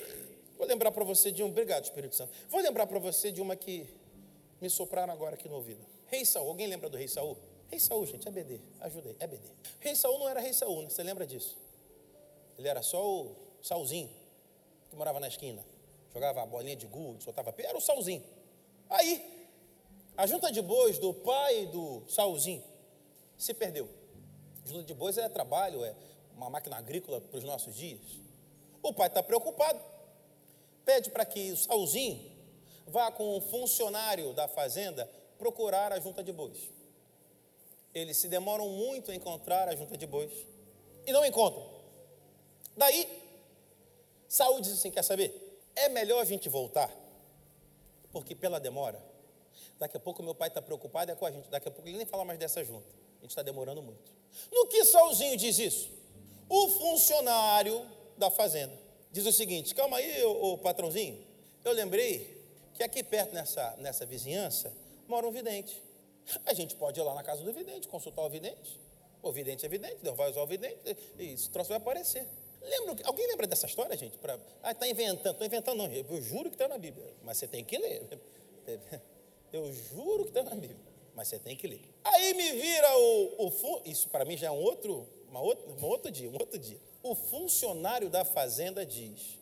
[0.58, 2.32] Vou lembrar para você de um, obrigado Espírito Santo.
[2.50, 3.88] Vou lembrar para você de uma que
[4.60, 5.84] me sopraram agora aqui no ouvido.
[6.08, 7.38] Rei Saul, alguém lembra do Rei Saul?
[7.72, 9.48] Rei Saul, gente, é BD, ajudei, é BD.
[9.80, 10.90] Rei Saul não era Rei Saul, né?
[10.90, 11.58] Você lembra disso?
[12.58, 14.10] Ele era só o Saulzinho,
[14.90, 15.66] que morava na esquina.
[16.14, 18.26] Jogava bolinha de gude, soltava pé, era o Saulzinho.
[18.90, 19.48] Aí,
[20.18, 22.62] a junta de bois do pai do Saulzinho
[23.38, 23.88] se perdeu.
[24.66, 25.96] Junta de bois é trabalho, é
[26.36, 28.02] uma máquina agrícola para os nossos dias.
[28.84, 29.80] O pai está preocupado,
[30.84, 32.20] pede para que o Saulzinho
[32.86, 36.81] vá com um funcionário da fazenda procurar a junta de bois
[37.94, 40.32] eles se demoram muito a encontrar a junta de bois
[41.06, 41.68] e não encontram.
[42.76, 43.08] Daí,
[44.28, 45.60] Saúl diz assim: quer saber?
[45.76, 46.90] É melhor a gente voltar,
[48.12, 49.02] porque pela demora,
[49.80, 51.98] daqui a pouco meu pai está preocupado é com a gente, daqui a pouco ele
[51.98, 52.88] nem fala mais dessa junta.
[53.20, 54.12] A gente está demorando muito.
[54.52, 55.90] No que Saulzinho diz isso?
[56.50, 57.86] O funcionário
[58.18, 58.74] da fazenda
[59.12, 61.24] diz o seguinte: calma aí, ô, ô patrãozinho,
[61.64, 62.42] eu lembrei
[62.74, 64.74] que aqui perto nessa, nessa vizinhança
[65.08, 65.82] mora um vidente.
[66.46, 68.80] A gente pode ir lá na casa do vidente, consultar o vidente.
[69.22, 72.28] O vidente é vidente, Deus vai usar o vidente e esse troço vai aparecer.
[72.62, 74.18] Lembra, alguém lembra dessa história, gente?
[74.18, 75.34] Pra, ah, está inventando.
[75.34, 75.92] Estou inventando, não.
[75.92, 77.14] Eu juro que está na Bíblia.
[77.24, 78.20] Mas você tem que ler.
[79.52, 80.80] Eu juro que está na Bíblia.
[81.16, 81.82] Mas você tem que ler.
[82.04, 83.48] Aí me vira o.
[83.48, 86.58] o isso para mim já é um outro, uma outra, um outro dia, um outro
[86.58, 86.80] dia.
[87.04, 89.40] O funcionário da fazenda diz: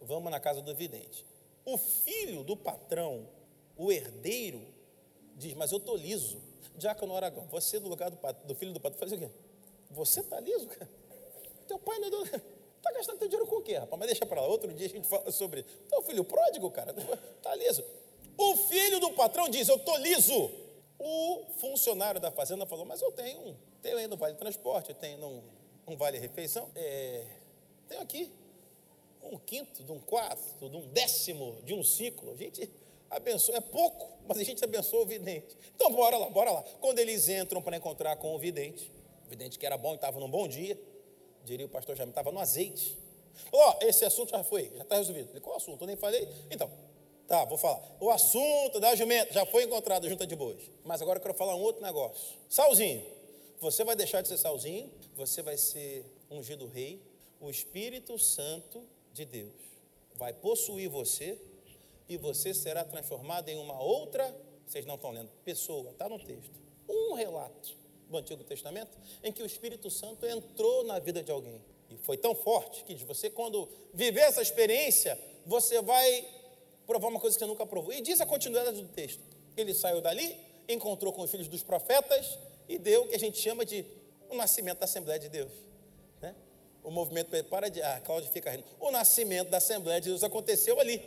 [0.00, 1.26] Vamos na casa do vidente.
[1.64, 3.28] O filho do patrão,
[3.76, 4.64] o herdeiro,
[5.38, 6.40] diz, mas eu estou liso.
[6.76, 9.30] Diácono Aragão, você no lugar do, do filho do patrão, faz o quê?
[9.90, 10.88] Você está liso, cara?
[11.66, 12.38] Teu pai não está
[12.90, 13.98] é gastando teu dinheiro com o quê, rapaz?
[13.98, 16.94] Mas deixa para lá, outro dia a gente fala sobre Teu filho pródigo, cara,
[17.36, 17.84] está liso.
[18.36, 20.50] O filho do patrão diz, eu estou liso.
[20.98, 24.96] O funcionário da fazenda falou, mas eu tenho um, tenho aí no Vale Transporte, eu
[24.96, 25.42] tenho um,
[25.86, 27.24] um Vale Refeição, é,
[27.88, 28.32] tenho aqui
[29.22, 32.36] um quinto, de um quarto, de um décimo, de um ciclo.
[32.36, 32.70] Gente,
[33.10, 35.56] abençoa, é pouco, mas a gente abençoa o vidente.
[35.74, 36.62] Então, bora lá, bora lá.
[36.80, 38.90] Quando eles entram para encontrar com o vidente,
[39.26, 40.78] o vidente que era bom e estava num bom dia,
[41.44, 42.98] diria o pastor Jaime, estava no azeite.
[43.52, 45.28] Ó, oh, esse assunto já foi, já está resolvido.
[45.28, 45.82] Falei, qual assunto?
[45.82, 46.28] Eu nem falei.
[46.50, 46.70] Então,
[47.26, 47.80] tá, vou falar.
[48.00, 50.70] O assunto da jumenta já foi encontrado junta de bois.
[50.84, 52.36] Mas agora eu quero falar um outro negócio.
[52.48, 53.04] Salzinho,
[53.60, 57.02] você vai deixar de ser salzinho, você vai ser ungido rei,
[57.40, 59.52] o Espírito Santo de Deus
[60.14, 61.40] vai possuir você
[62.08, 64.34] e você será transformado em uma outra,
[64.66, 66.58] vocês não estão lendo, pessoa, está no texto.
[66.88, 67.76] Um relato
[68.08, 71.60] do Antigo Testamento em que o Espírito Santo entrou na vida de alguém.
[71.90, 76.26] E foi tão forte que você, quando viver essa experiência, você vai
[76.86, 77.92] provar uma coisa que você nunca provou.
[77.92, 79.22] E diz a continuidade do texto.
[79.56, 80.36] Ele saiu dali,
[80.68, 83.84] encontrou com os filhos dos profetas e deu o que a gente chama de
[84.28, 85.50] o nascimento da Assembleia de Deus.
[86.20, 86.34] Né?
[86.82, 88.64] O movimento, para de, ah, Cláudio fica rindo.
[88.78, 91.02] O nascimento da Assembleia de Deus aconteceu ali.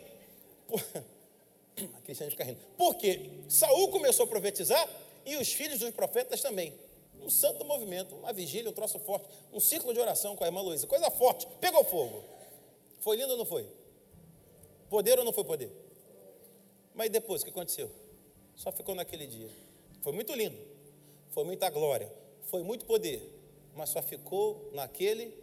[0.76, 2.59] A Cristiane fica rindo.
[2.78, 4.88] Porque Saul começou a profetizar
[5.26, 6.74] e os filhos dos profetas também.
[7.22, 10.61] Um santo movimento, uma vigília, um troço forte, um ciclo de oração com a irmã
[10.61, 10.88] Luísa.
[10.88, 12.24] Coisa forte, pegou fogo.
[12.99, 13.67] Foi lindo ou não foi?
[14.89, 15.72] Poder ou não foi poder?
[16.93, 17.89] Mas depois, o que aconteceu?
[18.55, 19.49] Só ficou naquele dia.
[20.01, 20.57] Foi muito lindo,
[21.30, 22.11] foi muita glória,
[22.43, 23.22] foi muito poder.
[23.76, 25.34] mas só ficou naquele.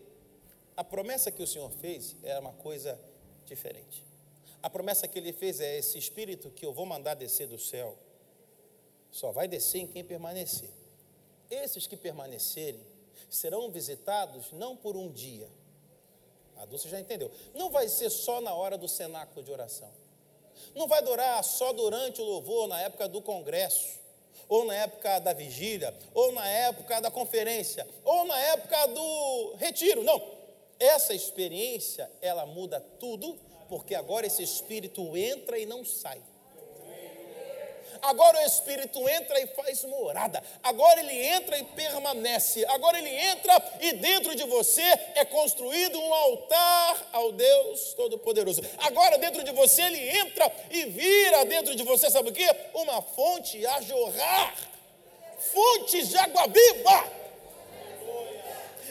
[0.76, 3.01] A promessa que o Senhor fez era uma coisa
[3.47, 4.05] diferente.
[4.63, 7.97] A promessa que ele fez é esse espírito que eu vou mandar descer do céu,
[9.11, 10.71] só vai descer em quem permanecer.
[11.51, 12.81] Esses que permanecerem
[13.31, 15.49] serão visitados não por um dia.
[16.57, 17.31] A Dulce já entendeu.
[17.55, 19.91] Não vai ser só na hora do cenáculo de oração.
[20.75, 23.99] Não vai durar só durante o louvor, na época do congresso,
[24.49, 30.03] ou na época da vigília, ou na época da conferência, ou na época do retiro.
[30.03, 30.21] Não.
[30.81, 33.39] Essa experiência, ela muda tudo,
[33.69, 36.23] porque agora esse espírito entra e não sai.
[38.03, 40.43] Agora o Espírito entra e faz morada.
[40.62, 42.64] Agora ele entra e permanece.
[42.66, 44.83] Agora ele entra e dentro de você
[45.14, 48.62] é construído um altar ao Deus Todo-Poderoso.
[48.79, 52.47] Agora dentro de você ele entra e vira dentro de você, sabe o que?
[52.75, 54.55] Uma fonte a jorrar.
[55.39, 57.19] Fontes de água viva.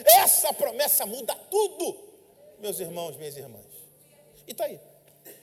[0.04, 1.96] Essa promessa muda tudo,
[2.58, 3.77] meus irmãos, minhas irmãs.
[4.48, 4.80] E está aí.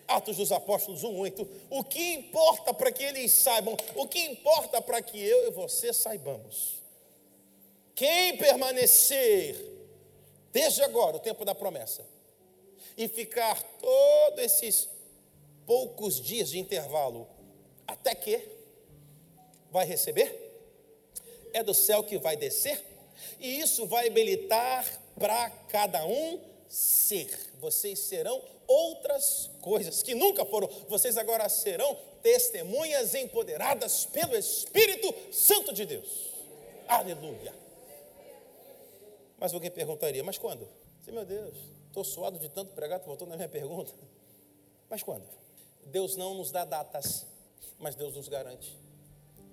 [0.07, 1.47] Atos dos Apóstolos 1:8.
[1.69, 3.77] O que importa para que eles saibam?
[3.95, 6.81] O que importa para que eu e você saibamos?
[7.93, 9.55] Quem permanecer
[10.51, 12.05] desde agora, o tempo da promessa,
[12.97, 14.89] e ficar todos esses
[15.65, 17.27] poucos dias de intervalo
[17.87, 18.41] até que
[19.71, 20.41] vai receber?
[21.53, 22.83] É do céu que vai descer,
[23.39, 24.85] e isso vai habilitar
[25.17, 27.29] para cada um ser.
[27.59, 30.68] Vocês serão outras coisas que nunca foram.
[30.88, 36.34] Vocês agora serão testemunhas empoderadas pelo Espírito Santo de Deus.
[36.88, 37.53] Aleluia.
[39.38, 40.68] Mas alguém perguntaria, mas quando?
[41.03, 41.55] Sim, meu Deus,
[41.88, 43.93] estou suado de tanto pregar, estou voltando na minha pergunta.
[44.89, 45.28] Mas quando?
[45.86, 47.26] Deus não nos dá datas,
[47.78, 48.78] mas Deus nos garante,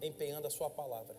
[0.01, 1.15] empenhando a sua palavra.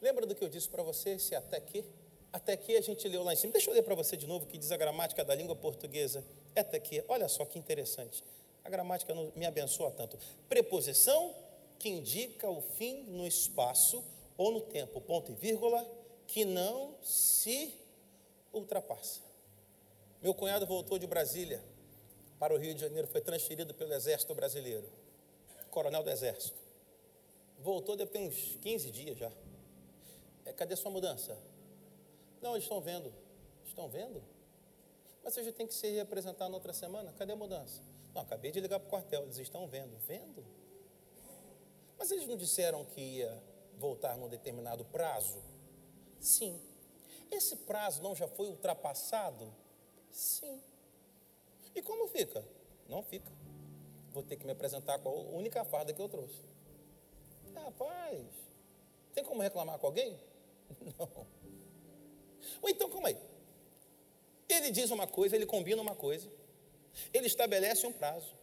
[0.00, 1.84] Lembra do que eu disse para você, se até que?
[2.32, 3.52] Até que a gente leu lá em cima.
[3.52, 6.24] Deixa eu ler para você de novo que diz a gramática da língua portuguesa.
[6.54, 8.22] Até que, olha só que interessante.
[8.64, 10.18] A gramática me abençoa tanto.
[10.48, 11.34] Preposição
[11.78, 14.04] que indica o fim no espaço
[14.36, 15.84] ou no tempo, ponto e vírgula,
[16.26, 17.74] que não se
[18.52, 19.20] ultrapassa.
[20.20, 21.62] Meu cunhado voltou de Brasília
[22.38, 24.88] para o Rio de Janeiro, foi transferido pelo Exército Brasileiro,
[25.70, 26.60] coronel do Exército.
[27.58, 29.30] Voltou deve ter uns 15 dias já.
[30.44, 31.36] É, cadê sua mudança?
[32.40, 33.12] Não, eles estão vendo.
[33.64, 34.22] Estão vendo?
[35.22, 37.12] Mas você já tem que se representar na outra semana.
[37.12, 37.80] Cadê a mudança?
[38.14, 39.22] Não, acabei de ligar para o quartel.
[39.22, 39.96] Eles estão vendo.
[40.06, 40.44] Vendo?
[41.98, 43.42] Mas eles não disseram que ia
[43.78, 45.42] voltar num determinado prazo?
[46.20, 46.60] Sim.
[47.30, 49.52] Esse prazo não já foi ultrapassado?
[50.10, 50.62] Sim.
[51.74, 52.44] E como fica?
[52.88, 53.30] Não fica.
[54.10, 56.44] Vou ter que me apresentar com a única farda que eu trouxe.
[57.54, 58.26] Rapaz,
[59.14, 60.18] tem como reclamar com alguém?
[60.98, 61.26] Não.
[62.60, 63.31] Ou então, calma aí.
[64.52, 66.30] Ele diz uma coisa, ele combina uma coisa,
[67.12, 68.34] ele estabelece um prazo,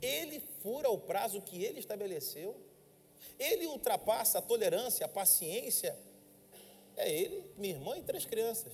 [0.00, 2.56] ele fura o prazo que ele estabeleceu,
[3.38, 5.98] ele ultrapassa a tolerância, a paciência.
[6.96, 8.72] É ele, minha irmã e três crianças,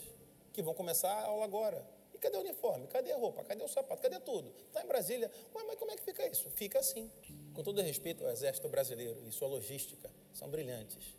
[0.52, 1.86] que vão começar a aula agora.
[2.12, 2.86] E cadê o uniforme?
[2.88, 3.42] Cadê a roupa?
[3.44, 4.02] Cadê o sapato?
[4.02, 4.52] Cadê tudo?
[4.68, 5.30] Está em Brasília.
[5.54, 6.50] Ué, mas como é que fica isso?
[6.50, 7.10] Fica assim.
[7.54, 11.14] Com todo respeito ao Exército Brasileiro e sua logística, são brilhantes.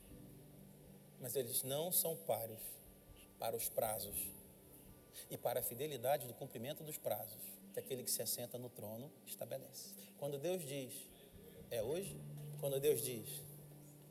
[1.20, 2.59] Mas eles não são pares
[3.39, 4.37] para os prazos
[5.30, 9.11] e para a fidelidade do cumprimento dos prazos que aquele que se assenta no trono
[9.26, 9.93] estabelece.
[10.18, 10.93] Quando Deus diz,
[11.70, 12.20] é hoje?
[12.59, 13.41] Quando Deus diz,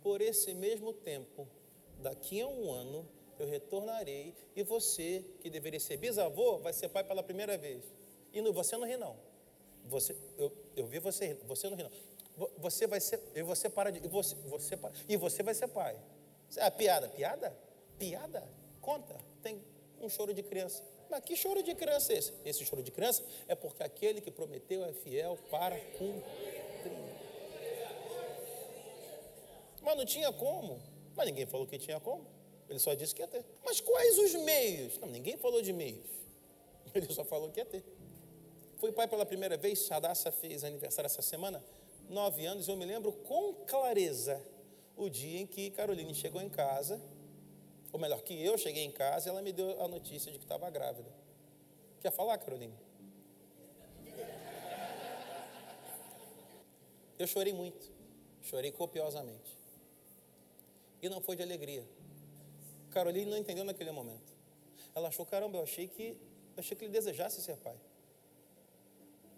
[0.00, 1.48] por esse mesmo tempo,
[1.98, 3.09] daqui a um ano,
[3.40, 7.84] eu retornarei e você, que deveria ser bisavô, vai ser pai pela primeira vez.
[8.32, 9.16] E você não ri, não.
[9.86, 11.90] Você, eu, eu vi você você não ri, não.
[12.59, 15.68] Você vai ser, e você para de, e você, você para, e você vai ser
[15.68, 15.98] pai.
[16.57, 17.57] É piada, piada?
[17.98, 18.46] Piada?
[18.80, 19.61] Conta, tem
[20.00, 20.84] um choro de criança.
[21.11, 22.32] Mas que choro de criança é esse?
[22.44, 26.66] Esse choro de criança é porque aquele que prometeu é fiel para cumprir.
[29.82, 30.82] Mas não tinha como.
[31.14, 32.26] Mas ninguém falou que tinha como.
[32.68, 33.44] Ele só disse que ia ter.
[33.64, 34.98] Mas quais os meios?
[34.98, 36.09] Não, ninguém falou de meios.
[36.94, 37.84] Ele só falou que ia ter.
[38.78, 41.64] Fui pai pela primeira vez, Sadassa fez aniversário essa semana,
[42.11, 44.42] nove anos, eu me lembro com clareza
[44.96, 47.00] o dia em que Caroline chegou em casa
[47.97, 50.44] ou melhor, que eu cheguei em casa e ela me deu a notícia de que
[50.44, 51.11] estava grávida.
[52.01, 52.74] Quer falar, Carolina?
[57.18, 57.90] Eu chorei muito,
[58.42, 59.57] chorei copiosamente.
[61.01, 61.88] E não foi de alegria.
[62.90, 64.30] Caroline não entendeu naquele momento.
[64.94, 66.18] Ela achou, caramba, eu achei que,
[66.55, 67.80] eu achei que ele desejasse ser pai.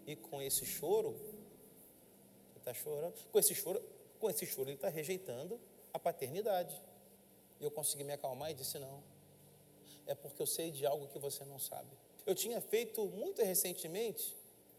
[0.05, 3.81] E com esse choro, ele está chorando, com esse choro,
[4.19, 5.57] com esse choro ele está rejeitando
[5.93, 6.81] a paternidade.
[7.59, 9.03] E eu consegui me acalmar e disse: Não,
[10.07, 11.89] é porque eu sei de algo que você não sabe.
[12.25, 14.35] Eu tinha feito muito recentemente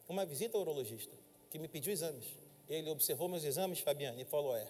[0.09, 1.14] uma visita ao urologista,
[1.51, 2.24] que me pediu exames.
[2.68, 4.66] Ele observou meus exames, Fabiane, e falou: É,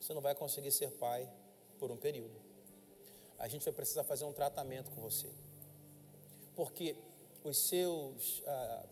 [0.00, 1.28] você não vai conseguir ser pai
[1.78, 2.34] por um período.
[3.38, 5.28] A gente vai precisar fazer um tratamento com você.
[6.54, 6.96] Porque
[7.42, 8.86] os seus ah,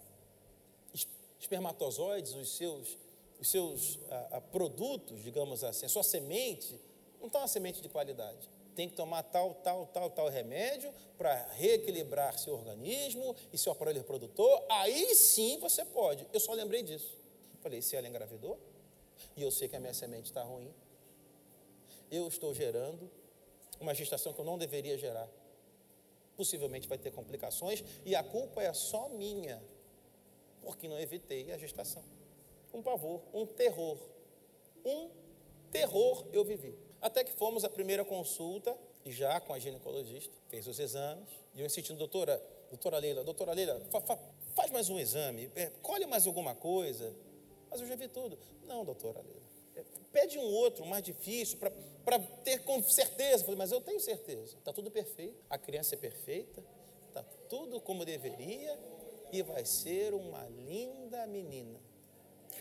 [1.39, 2.99] espermatozoides, os seus,
[3.41, 6.79] os seus ah, ah, produtos, digamos assim, a sua semente,
[7.21, 8.49] não está uma semente de qualidade.
[8.75, 13.99] Tem que tomar tal, tal, tal, tal remédio para reequilibrar seu organismo e seu aparelho
[13.99, 14.65] reprodutor.
[14.71, 16.27] Aí sim você pode.
[16.33, 17.17] Eu só lembrei disso.
[17.61, 18.59] Falei, se ela engravidou,
[19.37, 20.73] e eu sei que a minha semente está ruim,
[22.11, 23.11] eu estou gerando
[23.81, 25.29] uma gestação que eu não deveria gerar.
[26.37, 29.63] Possivelmente vai ter complicações e a culpa é só minha,
[30.63, 32.03] porque não evitei a gestação.
[32.73, 33.99] Um pavor, um terror.
[34.85, 35.11] Um
[35.71, 36.77] terror eu vivi.
[37.03, 41.67] Até que fomos à primeira consulta, já com a ginecologista, fez os exames, e eu
[41.67, 42.41] insistindo, doutora,
[42.71, 44.17] doutora Leila, doutora Leila, fa, fa,
[44.55, 47.13] faz mais um exame, é, colhe mais alguma coisa.
[47.69, 48.39] Mas eu já vi tudo.
[48.67, 49.43] Não, doutora Leila.
[49.75, 53.43] É, pede um outro mais difícil para ter com certeza.
[53.43, 54.57] Eu falei, mas eu tenho certeza.
[54.57, 55.43] Está tudo perfeito.
[55.51, 56.63] A criança é perfeita.
[57.09, 58.79] Está tudo como deveria.
[59.33, 61.81] E vai ser uma linda menina.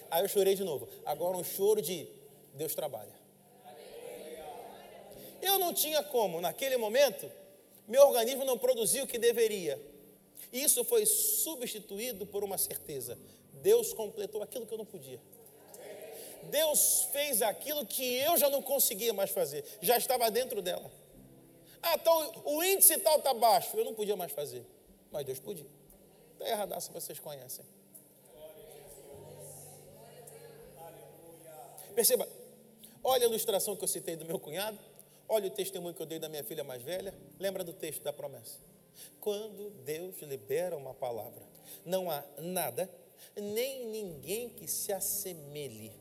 [0.09, 0.87] Aí eu chorei de novo.
[1.05, 2.07] Agora um choro de
[2.53, 3.20] Deus trabalha.
[5.51, 7.29] Eu não tinha como, naquele momento,
[7.85, 9.77] meu organismo não produziu o que deveria.
[10.51, 13.19] Isso foi substituído por uma certeza.
[13.61, 15.19] Deus completou aquilo que eu não podia.
[16.43, 20.89] Deus fez aquilo que eu já não conseguia mais fazer, já estava dentro dela.
[21.83, 24.65] Ah, então o índice tal está baixo, eu não podia mais fazer,
[25.11, 25.67] mas Deus podia.
[26.33, 27.65] Está erradaça, vocês conhecem.
[31.93, 32.27] Perceba,
[33.03, 34.79] olha a ilustração que eu citei do meu cunhado,
[35.31, 38.11] olha o testemunho que eu dei da minha filha mais velha, lembra do texto da
[38.11, 38.59] promessa.
[39.21, 41.41] Quando Deus libera uma palavra,
[41.85, 42.89] não há nada
[43.35, 45.93] nem ninguém que se assemelhe,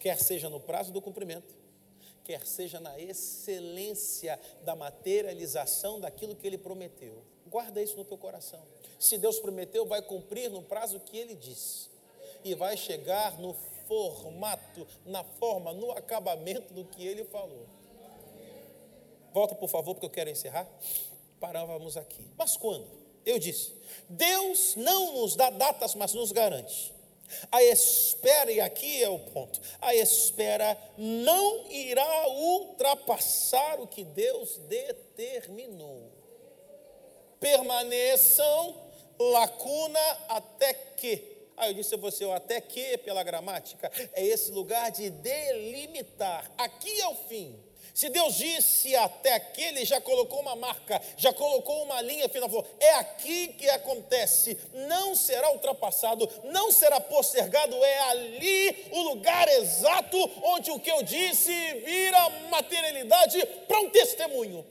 [0.00, 1.54] quer seja no prazo do cumprimento,
[2.24, 7.22] quer seja na excelência da materialização daquilo que ele prometeu.
[7.46, 8.66] Guarda isso no teu coração.
[8.98, 11.88] Se Deus prometeu, vai cumprir no prazo que ele disse.
[12.42, 13.54] E vai chegar no
[13.86, 17.66] formato, na forma, no acabamento do que ele falou.
[19.34, 20.64] Volta, por favor, porque eu quero encerrar.
[21.40, 22.24] Parávamos aqui.
[22.38, 22.86] Mas quando?
[23.26, 23.74] Eu disse:
[24.08, 26.94] Deus não nos dá datas, mas nos garante.
[27.50, 34.58] A espera, e aqui é o ponto, a espera não irá ultrapassar o que Deus
[34.68, 36.12] determinou.
[37.40, 38.84] Permaneçam
[39.18, 41.34] lacuna até que.
[41.56, 46.52] Aí eu disse a você, até que, pela gramática, é esse lugar de delimitar.
[46.56, 47.58] Aqui é o fim.
[47.94, 52.48] Se Deus disse até aqui, Ele já colocou uma marca, já colocou uma linha final,
[52.48, 59.46] falou, é aqui que acontece, não será ultrapassado, não será postergado, é ali o lugar
[59.46, 61.52] exato onde o que eu disse
[61.84, 64.66] vira materialidade para um testemunho.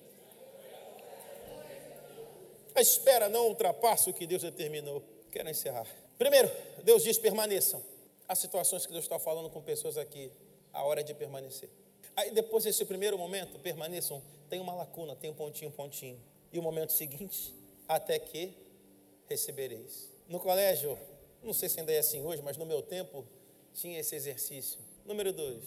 [2.76, 5.02] A espera não ultrapassa o que Deus determinou.
[5.32, 5.88] Quero encerrar.
[6.18, 6.52] Primeiro,
[6.84, 7.82] Deus diz: permaneçam.
[8.28, 10.30] Há situações que Deus está falando com pessoas aqui,
[10.74, 11.70] a hora de permanecer.
[12.16, 16.20] Aí depois desse primeiro momento, permaneçam, tem uma lacuna, tem um pontinho, pontinho.
[16.52, 17.54] E o momento seguinte,
[17.88, 18.54] até que
[19.28, 20.12] recebereis.
[20.28, 20.98] No colégio,
[21.42, 23.26] não sei se ainda é assim hoje, mas no meu tempo
[23.74, 24.80] tinha esse exercício.
[25.06, 25.64] Número dois,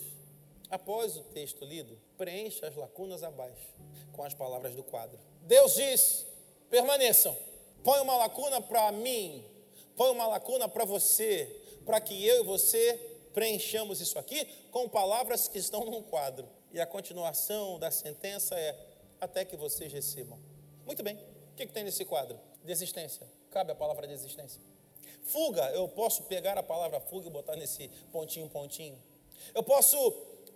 [0.70, 3.74] após o texto lido, preencha as lacunas abaixo
[4.12, 5.18] com as palavras do quadro.
[5.42, 6.26] Deus diz:
[6.70, 7.36] permaneçam.
[7.82, 9.44] Põe uma lacuna para mim,
[9.97, 15.47] põe uma lacuna para você, para que eu e você preenchamos isso aqui com palavras
[15.47, 16.49] que estão num quadro.
[16.72, 18.74] E a continuação da sentença é:
[19.20, 20.39] até que vocês recebam.
[20.87, 21.16] Muito bem.
[21.53, 22.41] O que, que tem nesse quadro?
[22.64, 23.30] Desistência.
[23.51, 24.59] Cabe a palavra desistência.
[25.26, 28.99] Fuga, eu posso pegar a palavra fuga e botar nesse pontinho, pontinho.
[29.55, 29.99] Eu posso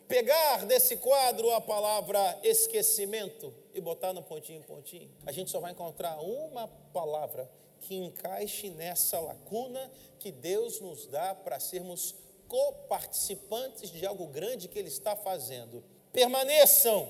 [0.08, 5.10] pegar desse quadro a palavra esquecimento e botar no pontinho, pontinho.
[5.26, 7.50] A gente só vai encontrar uma palavra
[7.80, 12.14] que encaixe nessa lacuna que Deus nos dá para sermos
[12.50, 15.82] coparticipantes de algo grande que Ele está fazendo.
[16.12, 17.08] Permaneçam,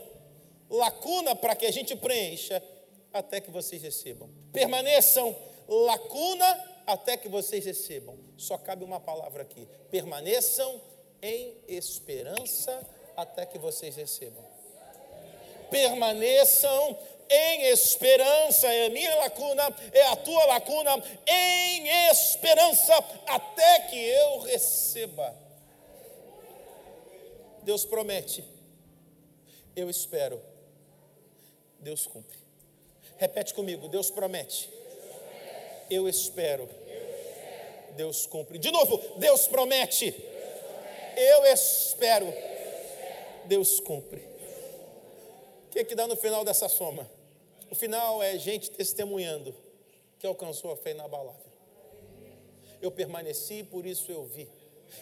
[0.68, 2.62] lacuna para que a gente preencha,
[3.12, 4.30] até que vocês recebam.
[4.52, 5.34] Permaneçam,
[5.66, 8.18] lacuna até que vocês recebam.
[8.36, 10.80] Só cabe uma palavra aqui: permaneçam
[11.22, 12.86] em esperança
[13.16, 14.44] até que vocês recebam.
[15.70, 16.98] Permaneçam
[17.30, 19.62] em esperança, é a minha lacuna,
[19.92, 25.34] é a tua lacuna, em esperança, até que eu receba.
[27.62, 28.44] Deus promete,
[29.76, 30.42] eu espero,
[31.78, 32.38] Deus cumpre.
[33.16, 34.70] Repete comigo: Deus promete.
[35.90, 36.68] Eu espero.
[37.96, 38.58] Deus cumpre.
[38.58, 40.14] De novo, Deus promete.
[41.16, 42.32] Eu espero.
[43.44, 44.20] Deus cumpre.
[45.66, 47.19] O que, é que dá no final dessa soma?
[47.70, 49.54] O final é gente testemunhando
[50.18, 51.50] que alcançou a fé inabalável.
[52.82, 54.48] Eu permaneci, por isso eu vi.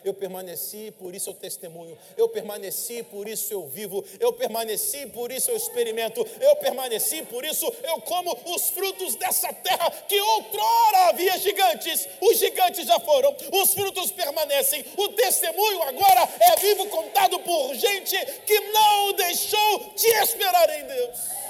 [0.04, 1.96] Eu permaneci, por isso eu testemunho.
[2.14, 4.04] Eu permaneci, por isso eu vivo.
[4.20, 6.26] Eu permaneci, por isso eu experimento.
[6.40, 12.06] Eu permaneci, por isso eu como os frutos dessa terra que outrora havia gigantes.
[12.20, 14.84] Os gigantes já foram, os frutos permanecem.
[14.96, 18.16] O testemunho agora é vivo contado por gente
[18.46, 21.47] que não deixou de esperar em Deus.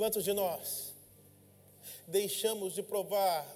[0.00, 0.94] Quantos de nós
[2.06, 3.46] deixamos de provar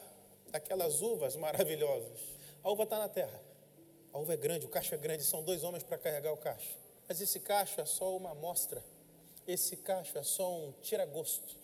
[0.53, 2.20] aquelas uvas maravilhosas.
[2.62, 3.40] A uva está na terra.
[4.12, 6.76] A uva é grande, o cacho é grande, são dois homens para carregar o cacho.
[7.09, 8.84] Mas esse cacho é só uma amostra.
[9.49, 11.57] Esse cacho é só um tira-gosto.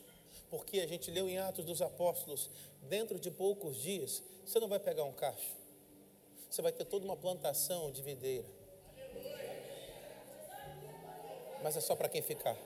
[0.48, 2.48] Porque a gente leu em Atos dos Apóstolos,
[2.88, 5.56] dentro de poucos dias, você não vai pegar um cacho.
[6.48, 8.48] Você vai ter toda uma plantação de videira.
[11.62, 12.56] Mas é só para quem ficar.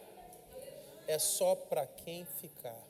[1.06, 2.82] É só para quem ficar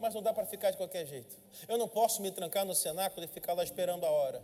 [0.00, 1.36] mas não dá para ficar de qualquer jeito.
[1.68, 4.42] Eu não posso me trancar no cenáculo e ficar lá esperando a hora.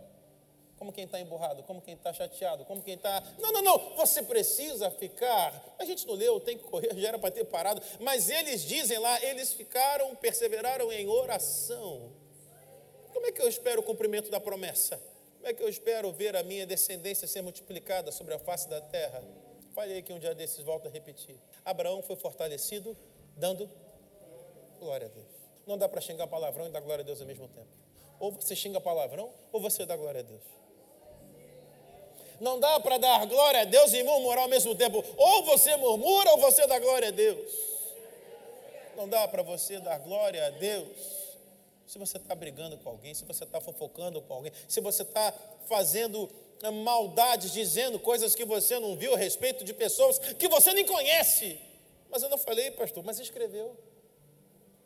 [0.77, 3.23] Como quem está emburrado, como quem está chateado, como quem está.
[3.39, 5.75] Não, não, não, você precisa ficar.
[5.79, 7.81] A gente não leu, tem que correr, já era para ter parado.
[7.99, 12.11] Mas eles dizem lá, eles ficaram, perseveraram em oração.
[13.11, 15.01] Como é que eu espero o cumprimento da promessa?
[15.37, 18.79] Como é que eu espero ver a minha descendência ser multiplicada sobre a face da
[18.79, 19.23] terra?
[19.77, 21.35] Falei que um dia desses volto a repetir.
[21.63, 22.97] Abraão foi fortalecido,
[23.35, 23.69] dando
[24.79, 25.27] glória a Deus.
[25.67, 27.67] Não dá para xingar palavrão e dar glória a Deus ao mesmo tempo.
[28.19, 30.41] Ou você xinga palavrão, ou você dá glória a Deus.
[32.41, 35.03] Não dá para dar glória a Deus e murmurar ao mesmo tempo.
[35.15, 37.53] Ou você murmura, ou você dá glória a Deus.
[38.95, 41.27] Não dá para você dar glória a Deus
[41.85, 45.31] se você está brigando com alguém, se você está fofocando com alguém, se você está
[45.67, 46.27] fazendo
[46.83, 51.59] maldades, dizendo coisas que você não viu a respeito de pessoas que você nem conhece.
[52.09, 53.77] Mas eu não falei, pastor, mas escreveu.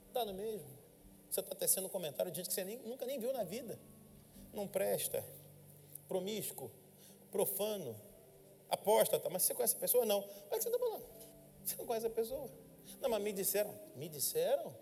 [0.08, 0.68] Está no mesmo.
[1.30, 3.80] Você está tecendo um comentário de gente que você nem, nunca nem viu na vida.
[4.54, 5.24] Não presta.
[6.08, 6.70] Promíscuo.
[7.32, 7.96] Profano.
[8.70, 9.30] Apóstata.
[9.30, 10.06] Mas você conhece a pessoa?
[10.06, 10.22] Não.
[10.50, 11.06] Mas que você está falando?
[11.64, 12.50] Você não conhece a pessoa?
[13.00, 13.74] Não, mas me disseram.
[13.96, 14.76] Me disseram?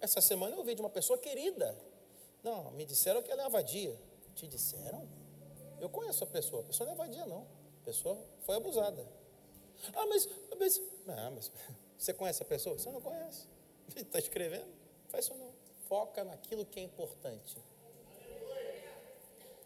[0.00, 1.76] Essa semana eu ouvi de uma pessoa querida.
[2.42, 3.94] Não, me disseram que ela é uma vadia.
[4.34, 5.06] Te disseram?
[5.80, 6.62] Eu conheço a pessoa.
[6.62, 7.46] A pessoa não é vadia, não.
[7.82, 9.06] A pessoa foi abusada.
[9.94, 11.52] Ah, mas, mas, não, mas
[11.96, 12.78] você conhece a pessoa?
[12.78, 13.46] Você não conhece.
[13.94, 14.66] Está escrevendo?
[15.08, 15.52] Faz isso não.
[15.88, 17.56] Foca naquilo que é importante.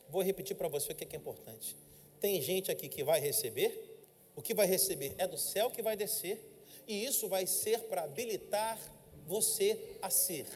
[0.08, 1.76] Vou repetir para você o que é, importante.
[2.20, 4.04] Tem gente aqui que vai receber,
[4.34, 6.44] o que vai receber é do céu que vai descer,
[6.86, 8.78] e isso vai ser para habilitar
[9.26, 10.46] você a ser.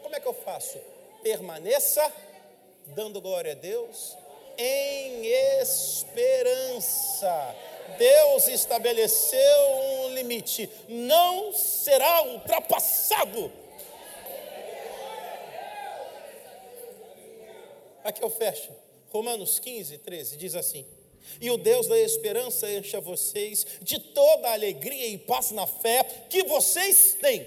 [0.00, 0.78] Como é que eu faço?
[1.22, 2.00] Permaneça
[2.94, 4.16] dando glória a Deus
[4.58, 5.26] em
[5.60, 7.54] esperança
[7.96, 9.70] Deus estabeleceu
[10.04, 13.50] um limite, não será ultrapassado.
[18.04, 18.70] Aqui eu fecho.
[19.10, 20.86] Romanos 15, 13 diz assim:
[21.40, 26.04] E o Deus da esperança encha vocês de toda a alegria e paz na fé
[26.28, 27.46] que vocês têm,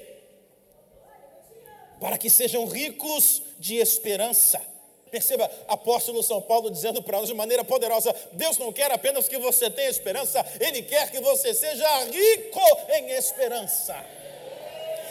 [1.99, 4.70] para que sejam ricos de esperança
[5.11, 9.37] Perceba, apóstolo São Paulo dizendo para nós de maneira poderosa: Deus não quer apenas que
[9.37, 13.93] você tenha esperança, Ele quer que você seja rico em esperança.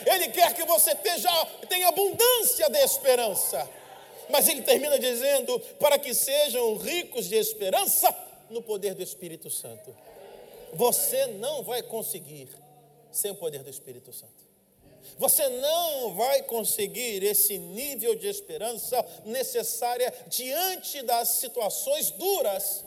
[0.06, 3.68] Ele quer que você tenha, tenha abundância de esperança.
[4.30, 8.14] Mas ele termina dizendo: para que sejam ricos de esperança
[8.48, 9.94] no poder do Espírito Santo.
[10.72, 12.48] Você não vai conseguir
[13.10, 14.49] sem o poder do Espírito Santo.
[15.20, 22.82] Você não vai conseguir esse nível de esperança necessária diante das situações duras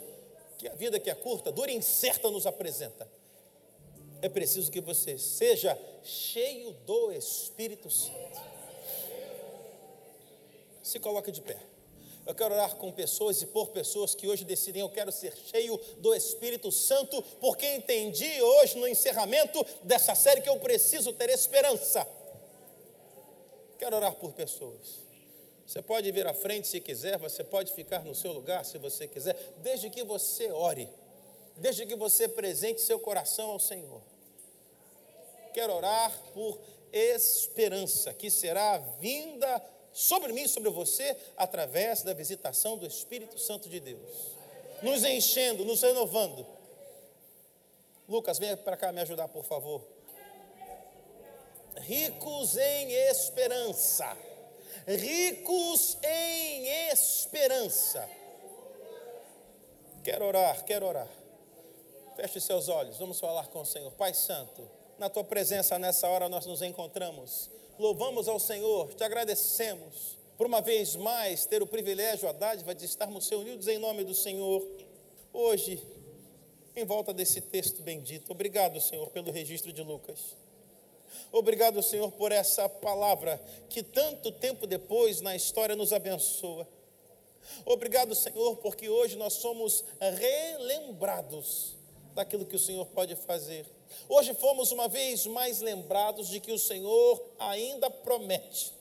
[0.57, 3.07] que a vida que é curta, dura e incerta nos apresenta.
[4.19, 8.41] É preciso que você seja cheio do Espírito Santo.
[10.81, 11.59] Se coloque de pé.
[12.25, 15.79] Eu quero orar com pessoas e por pessoas que hoje decidem, eu quero ser cheio
[15.99, 22.22] do Espírito Santo, porque entendi hoje no encerramento dessa série que eu preciso ter esperança.
[23.83, 25.01] Quero orar por pessoas.
[25.67, 29.09] Você pode vir à frente se quiser, você pode ficar no seu lugar se você
[29.09, 30.87] quiser, desde que você ore,
[31.57, 34.01] desde que você presente seu coração ao Senhor.
[35.53, 36.61] Quero orar por
[36.93, 39.61] esperança, que será vinda
[39.91, 44.31] sobre mim, sobre você, através da visitação do Espírito Santo de Deus,
[44.81, 46.47] nos enchendo, nos renovando.
[48.07, 49.92] Lucas, venha para cá me ajudar, por favor.
[51.81, 54.17] Ricos em esperança.
[54.87, 58.09] Ricos em esperança.
[60.03, 61.07] Quero orar, quero orar.
[62.15, 63.91] Feche seus olhos, vamos falar com o Senhor.
[63.91, 64.69] Pai Santo,
[64.99, 67.49] na tua presença nessa hora nós nos encontramos.
[67.79, 72.85] Louvamos ao Senhor, te agradecemos por uma vez mais ter o privilégio, a dádiva de
[72.85, 74.61] estarmos reunidos em nome do Senhor.
[75.31, 75.81] Hoje,
[76.75, 78.31] em volta desse texto bendito.
[78.31, 80.35] Obrigado, Senhor, pelo registro de Lucas.
[81.31, 86.67] Obrigado, Senhor, por essa palavra que tanto tempo depois na história nos abençoa.
[87.65, 91.75] Obrigado, Senhor, porque hoje nós somos relembrados
[92.13, 93.65] daquilo que o Senhor pode fazer.
[94.07, 98.73] Hoje fomos uma vez mais lembrados de que o Senhor ainda promete.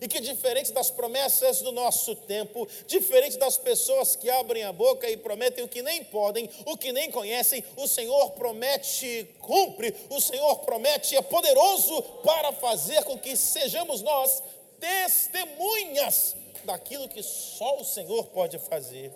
[0.00, 5.08] E que diferente das promessas do nosso tempo, diferente das pessoas que abrem a boca
[5.08, 10.20] e prometem o que nem podem, o que nem conhecem, o Senhor promete, cumpre, o
[10.20, 14.42] Senhor promete, é poderoso para fazer com que sejamos nós
[14.80, 19.12] testemunhas daquilo que só o Senhor pode fazer.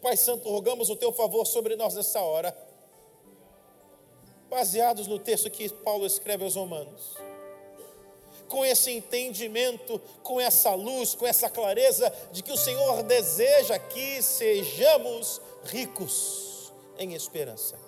[0.00, 2.56] Pai Santo, rogamos o teu favor sobre nós nessa hora,
[4.48, 7.29] baseados no texto que Paulo escreve aos Romanos.
[8.50, 14.20] Com esse entendimento, com essa luz, com essa clareza de que o Senhor deseja que
[14.20, 17.78] sejamos ricos em esperança.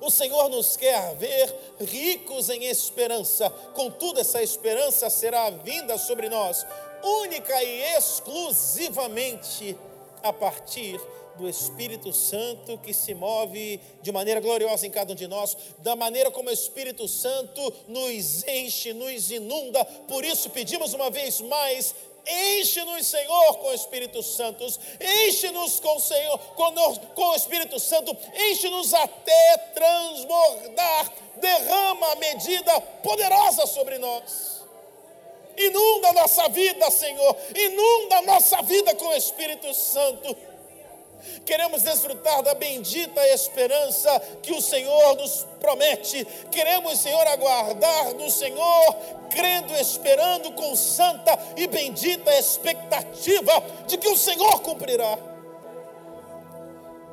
[0.00, 6.64] O Senhor nos quer ver ricos em esperança, contudo, essa esperança será vinda sobre nós,
[7.02, 9.76] única e exclusivamente
[10.22, 11.00] a partir
[11.36, 15.96] do Espírito Santo que se move de maneira gloriosa em cada um de nós, da
[15.96, 19.84] maneira como o Espírito Santo nos enche, nos inunda.
[19.84, 21.94] Por isso pedimos uma vez mais,
[22.26, 24.64] Enche-nos, Senhor, com o Espírito Santo.
[25.00, 26.38] Enche-nos com o Senhor,
[27.14, 28.16] com, o Espírito Santo.
[28.34, 31.12] Enche-nos até transbordar.
[31.36, 34.60] Derrama a medida poderosa sobre nós.
[35.56, 37.36] Inunda a nossa vida, Senhor.
[37.54, 40.36] Inunda a nossa vida com o Espírito Santo.
[41.44, 46.24] Queremos desfrutar da bendita esperança que o Senhor nos promete.
[46.50, 48.96] Queremos, Senhor, aguardar do Senhor,
[49.30, 55.18] crendo, esperando com santa e bendita expectativa de que o Senhor cumprirá.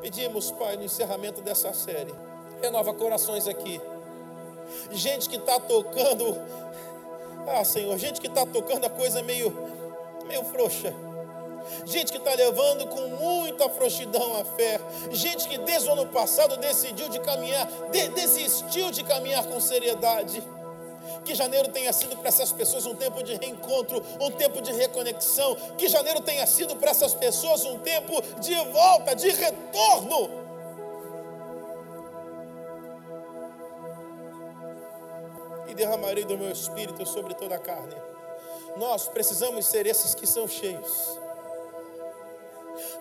[0.02, 2.14] Pedimos, Pai, no encerramento dessa série,
[2.62, 3.82] renova corações aqui.
[4.92, 6.38] Gente que está tocando
[7.48, 9.54] ah, Senhor, gente que está tocando a coisa meio,
[10.28, 10.94] meio frouxa.
[11.86, 14.80] Gente que está levando com muita frouxidão a fé.
[15.12, 20.44] Gente que desde o ano passado decidiu de caminhar, de, desistiu de caminhar com seriedade.
[21.24, 25.56] Que janeiro tenha sido para essas pessoas um tempo de reencontro, um tempo de reconexão.
[25.78, 30.48] Que janeiro tenha sido para essas pessoas um tempo de volta, de retorno
[35.78, 37.96] derramarei do meu espírito sobre toda a carne.
[38.76, 41.20] Nós precisamos ser esses que são cheios.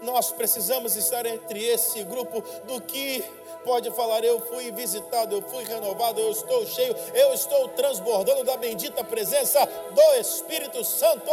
[0.02, 3.24] Nós precisamos estar entre esse grupo do que
[3.64, 8.56] pode falar: Eu fui visitado, eu fui renovado, eu estou cheio, eu estou transbordando da
[8.56, 11.30] bendita presença do Espírito Santo.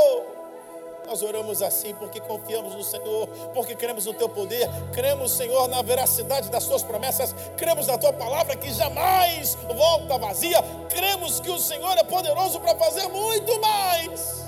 [1.05, 5.81] Nós oramos assim porque confiamos no Senhor, porque cremos no Teu poder, cremos, Senhor, na
[5.81, 11.59] veracidade das Tuas promessas, cremos na Tua palavra que jamais volta vazia, cremos que o
[11.59, 14.43] Senhor é poderoso para fazer muito mais.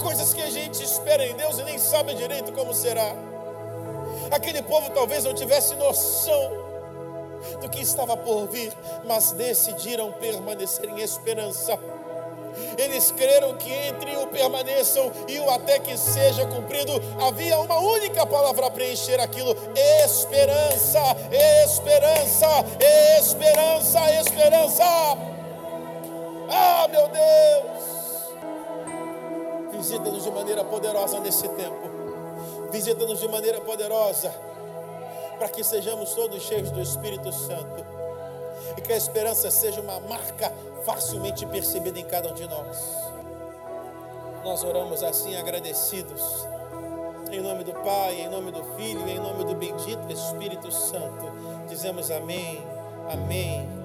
[0.00, 3.14] Coisas que a gente espera em Deus e nem sabe direito como será.
[4.30, 6.64] Aquele povo talvez não tivesse noção
[7.60, 8.72] do que estava por vir,
[9.04, 11.78] mas decidiram permanecer em esperança
[12.78, 18.26] eles creram que entre o permaneçam e o até que seja cumprido, havia uma única
[18.26, 19.56] palavra para preencher aquilo:
[20.04, 21.00] esperança,
[21.64, 22.46] esperança,
[23.18, 24.84] esperança, esperança.
[26.48, 27.73] Ah, meu Deus!
[29.84, 31.90] Visita-nos de maneira poderosa nesse tempo.
[32.72, 34.34] Visita-nos de maneira poderosa,
[35.38, 37.84] para que sejamos todos cheios do Espírito Santo
[38.78, 40.50] e que a esperança seja uma marca
[40.86, 42.78] facilmente percebida em cada um de nós.
[44.42, 46.22] Nós oramos assim agradecidos.
[47.30, 51.30] Em nome do Pai, em nome do Filho, em nome do bendito Espírito Santo.
[51.68, 52.66] Dizemos amém,
[53.12, 53.83] amém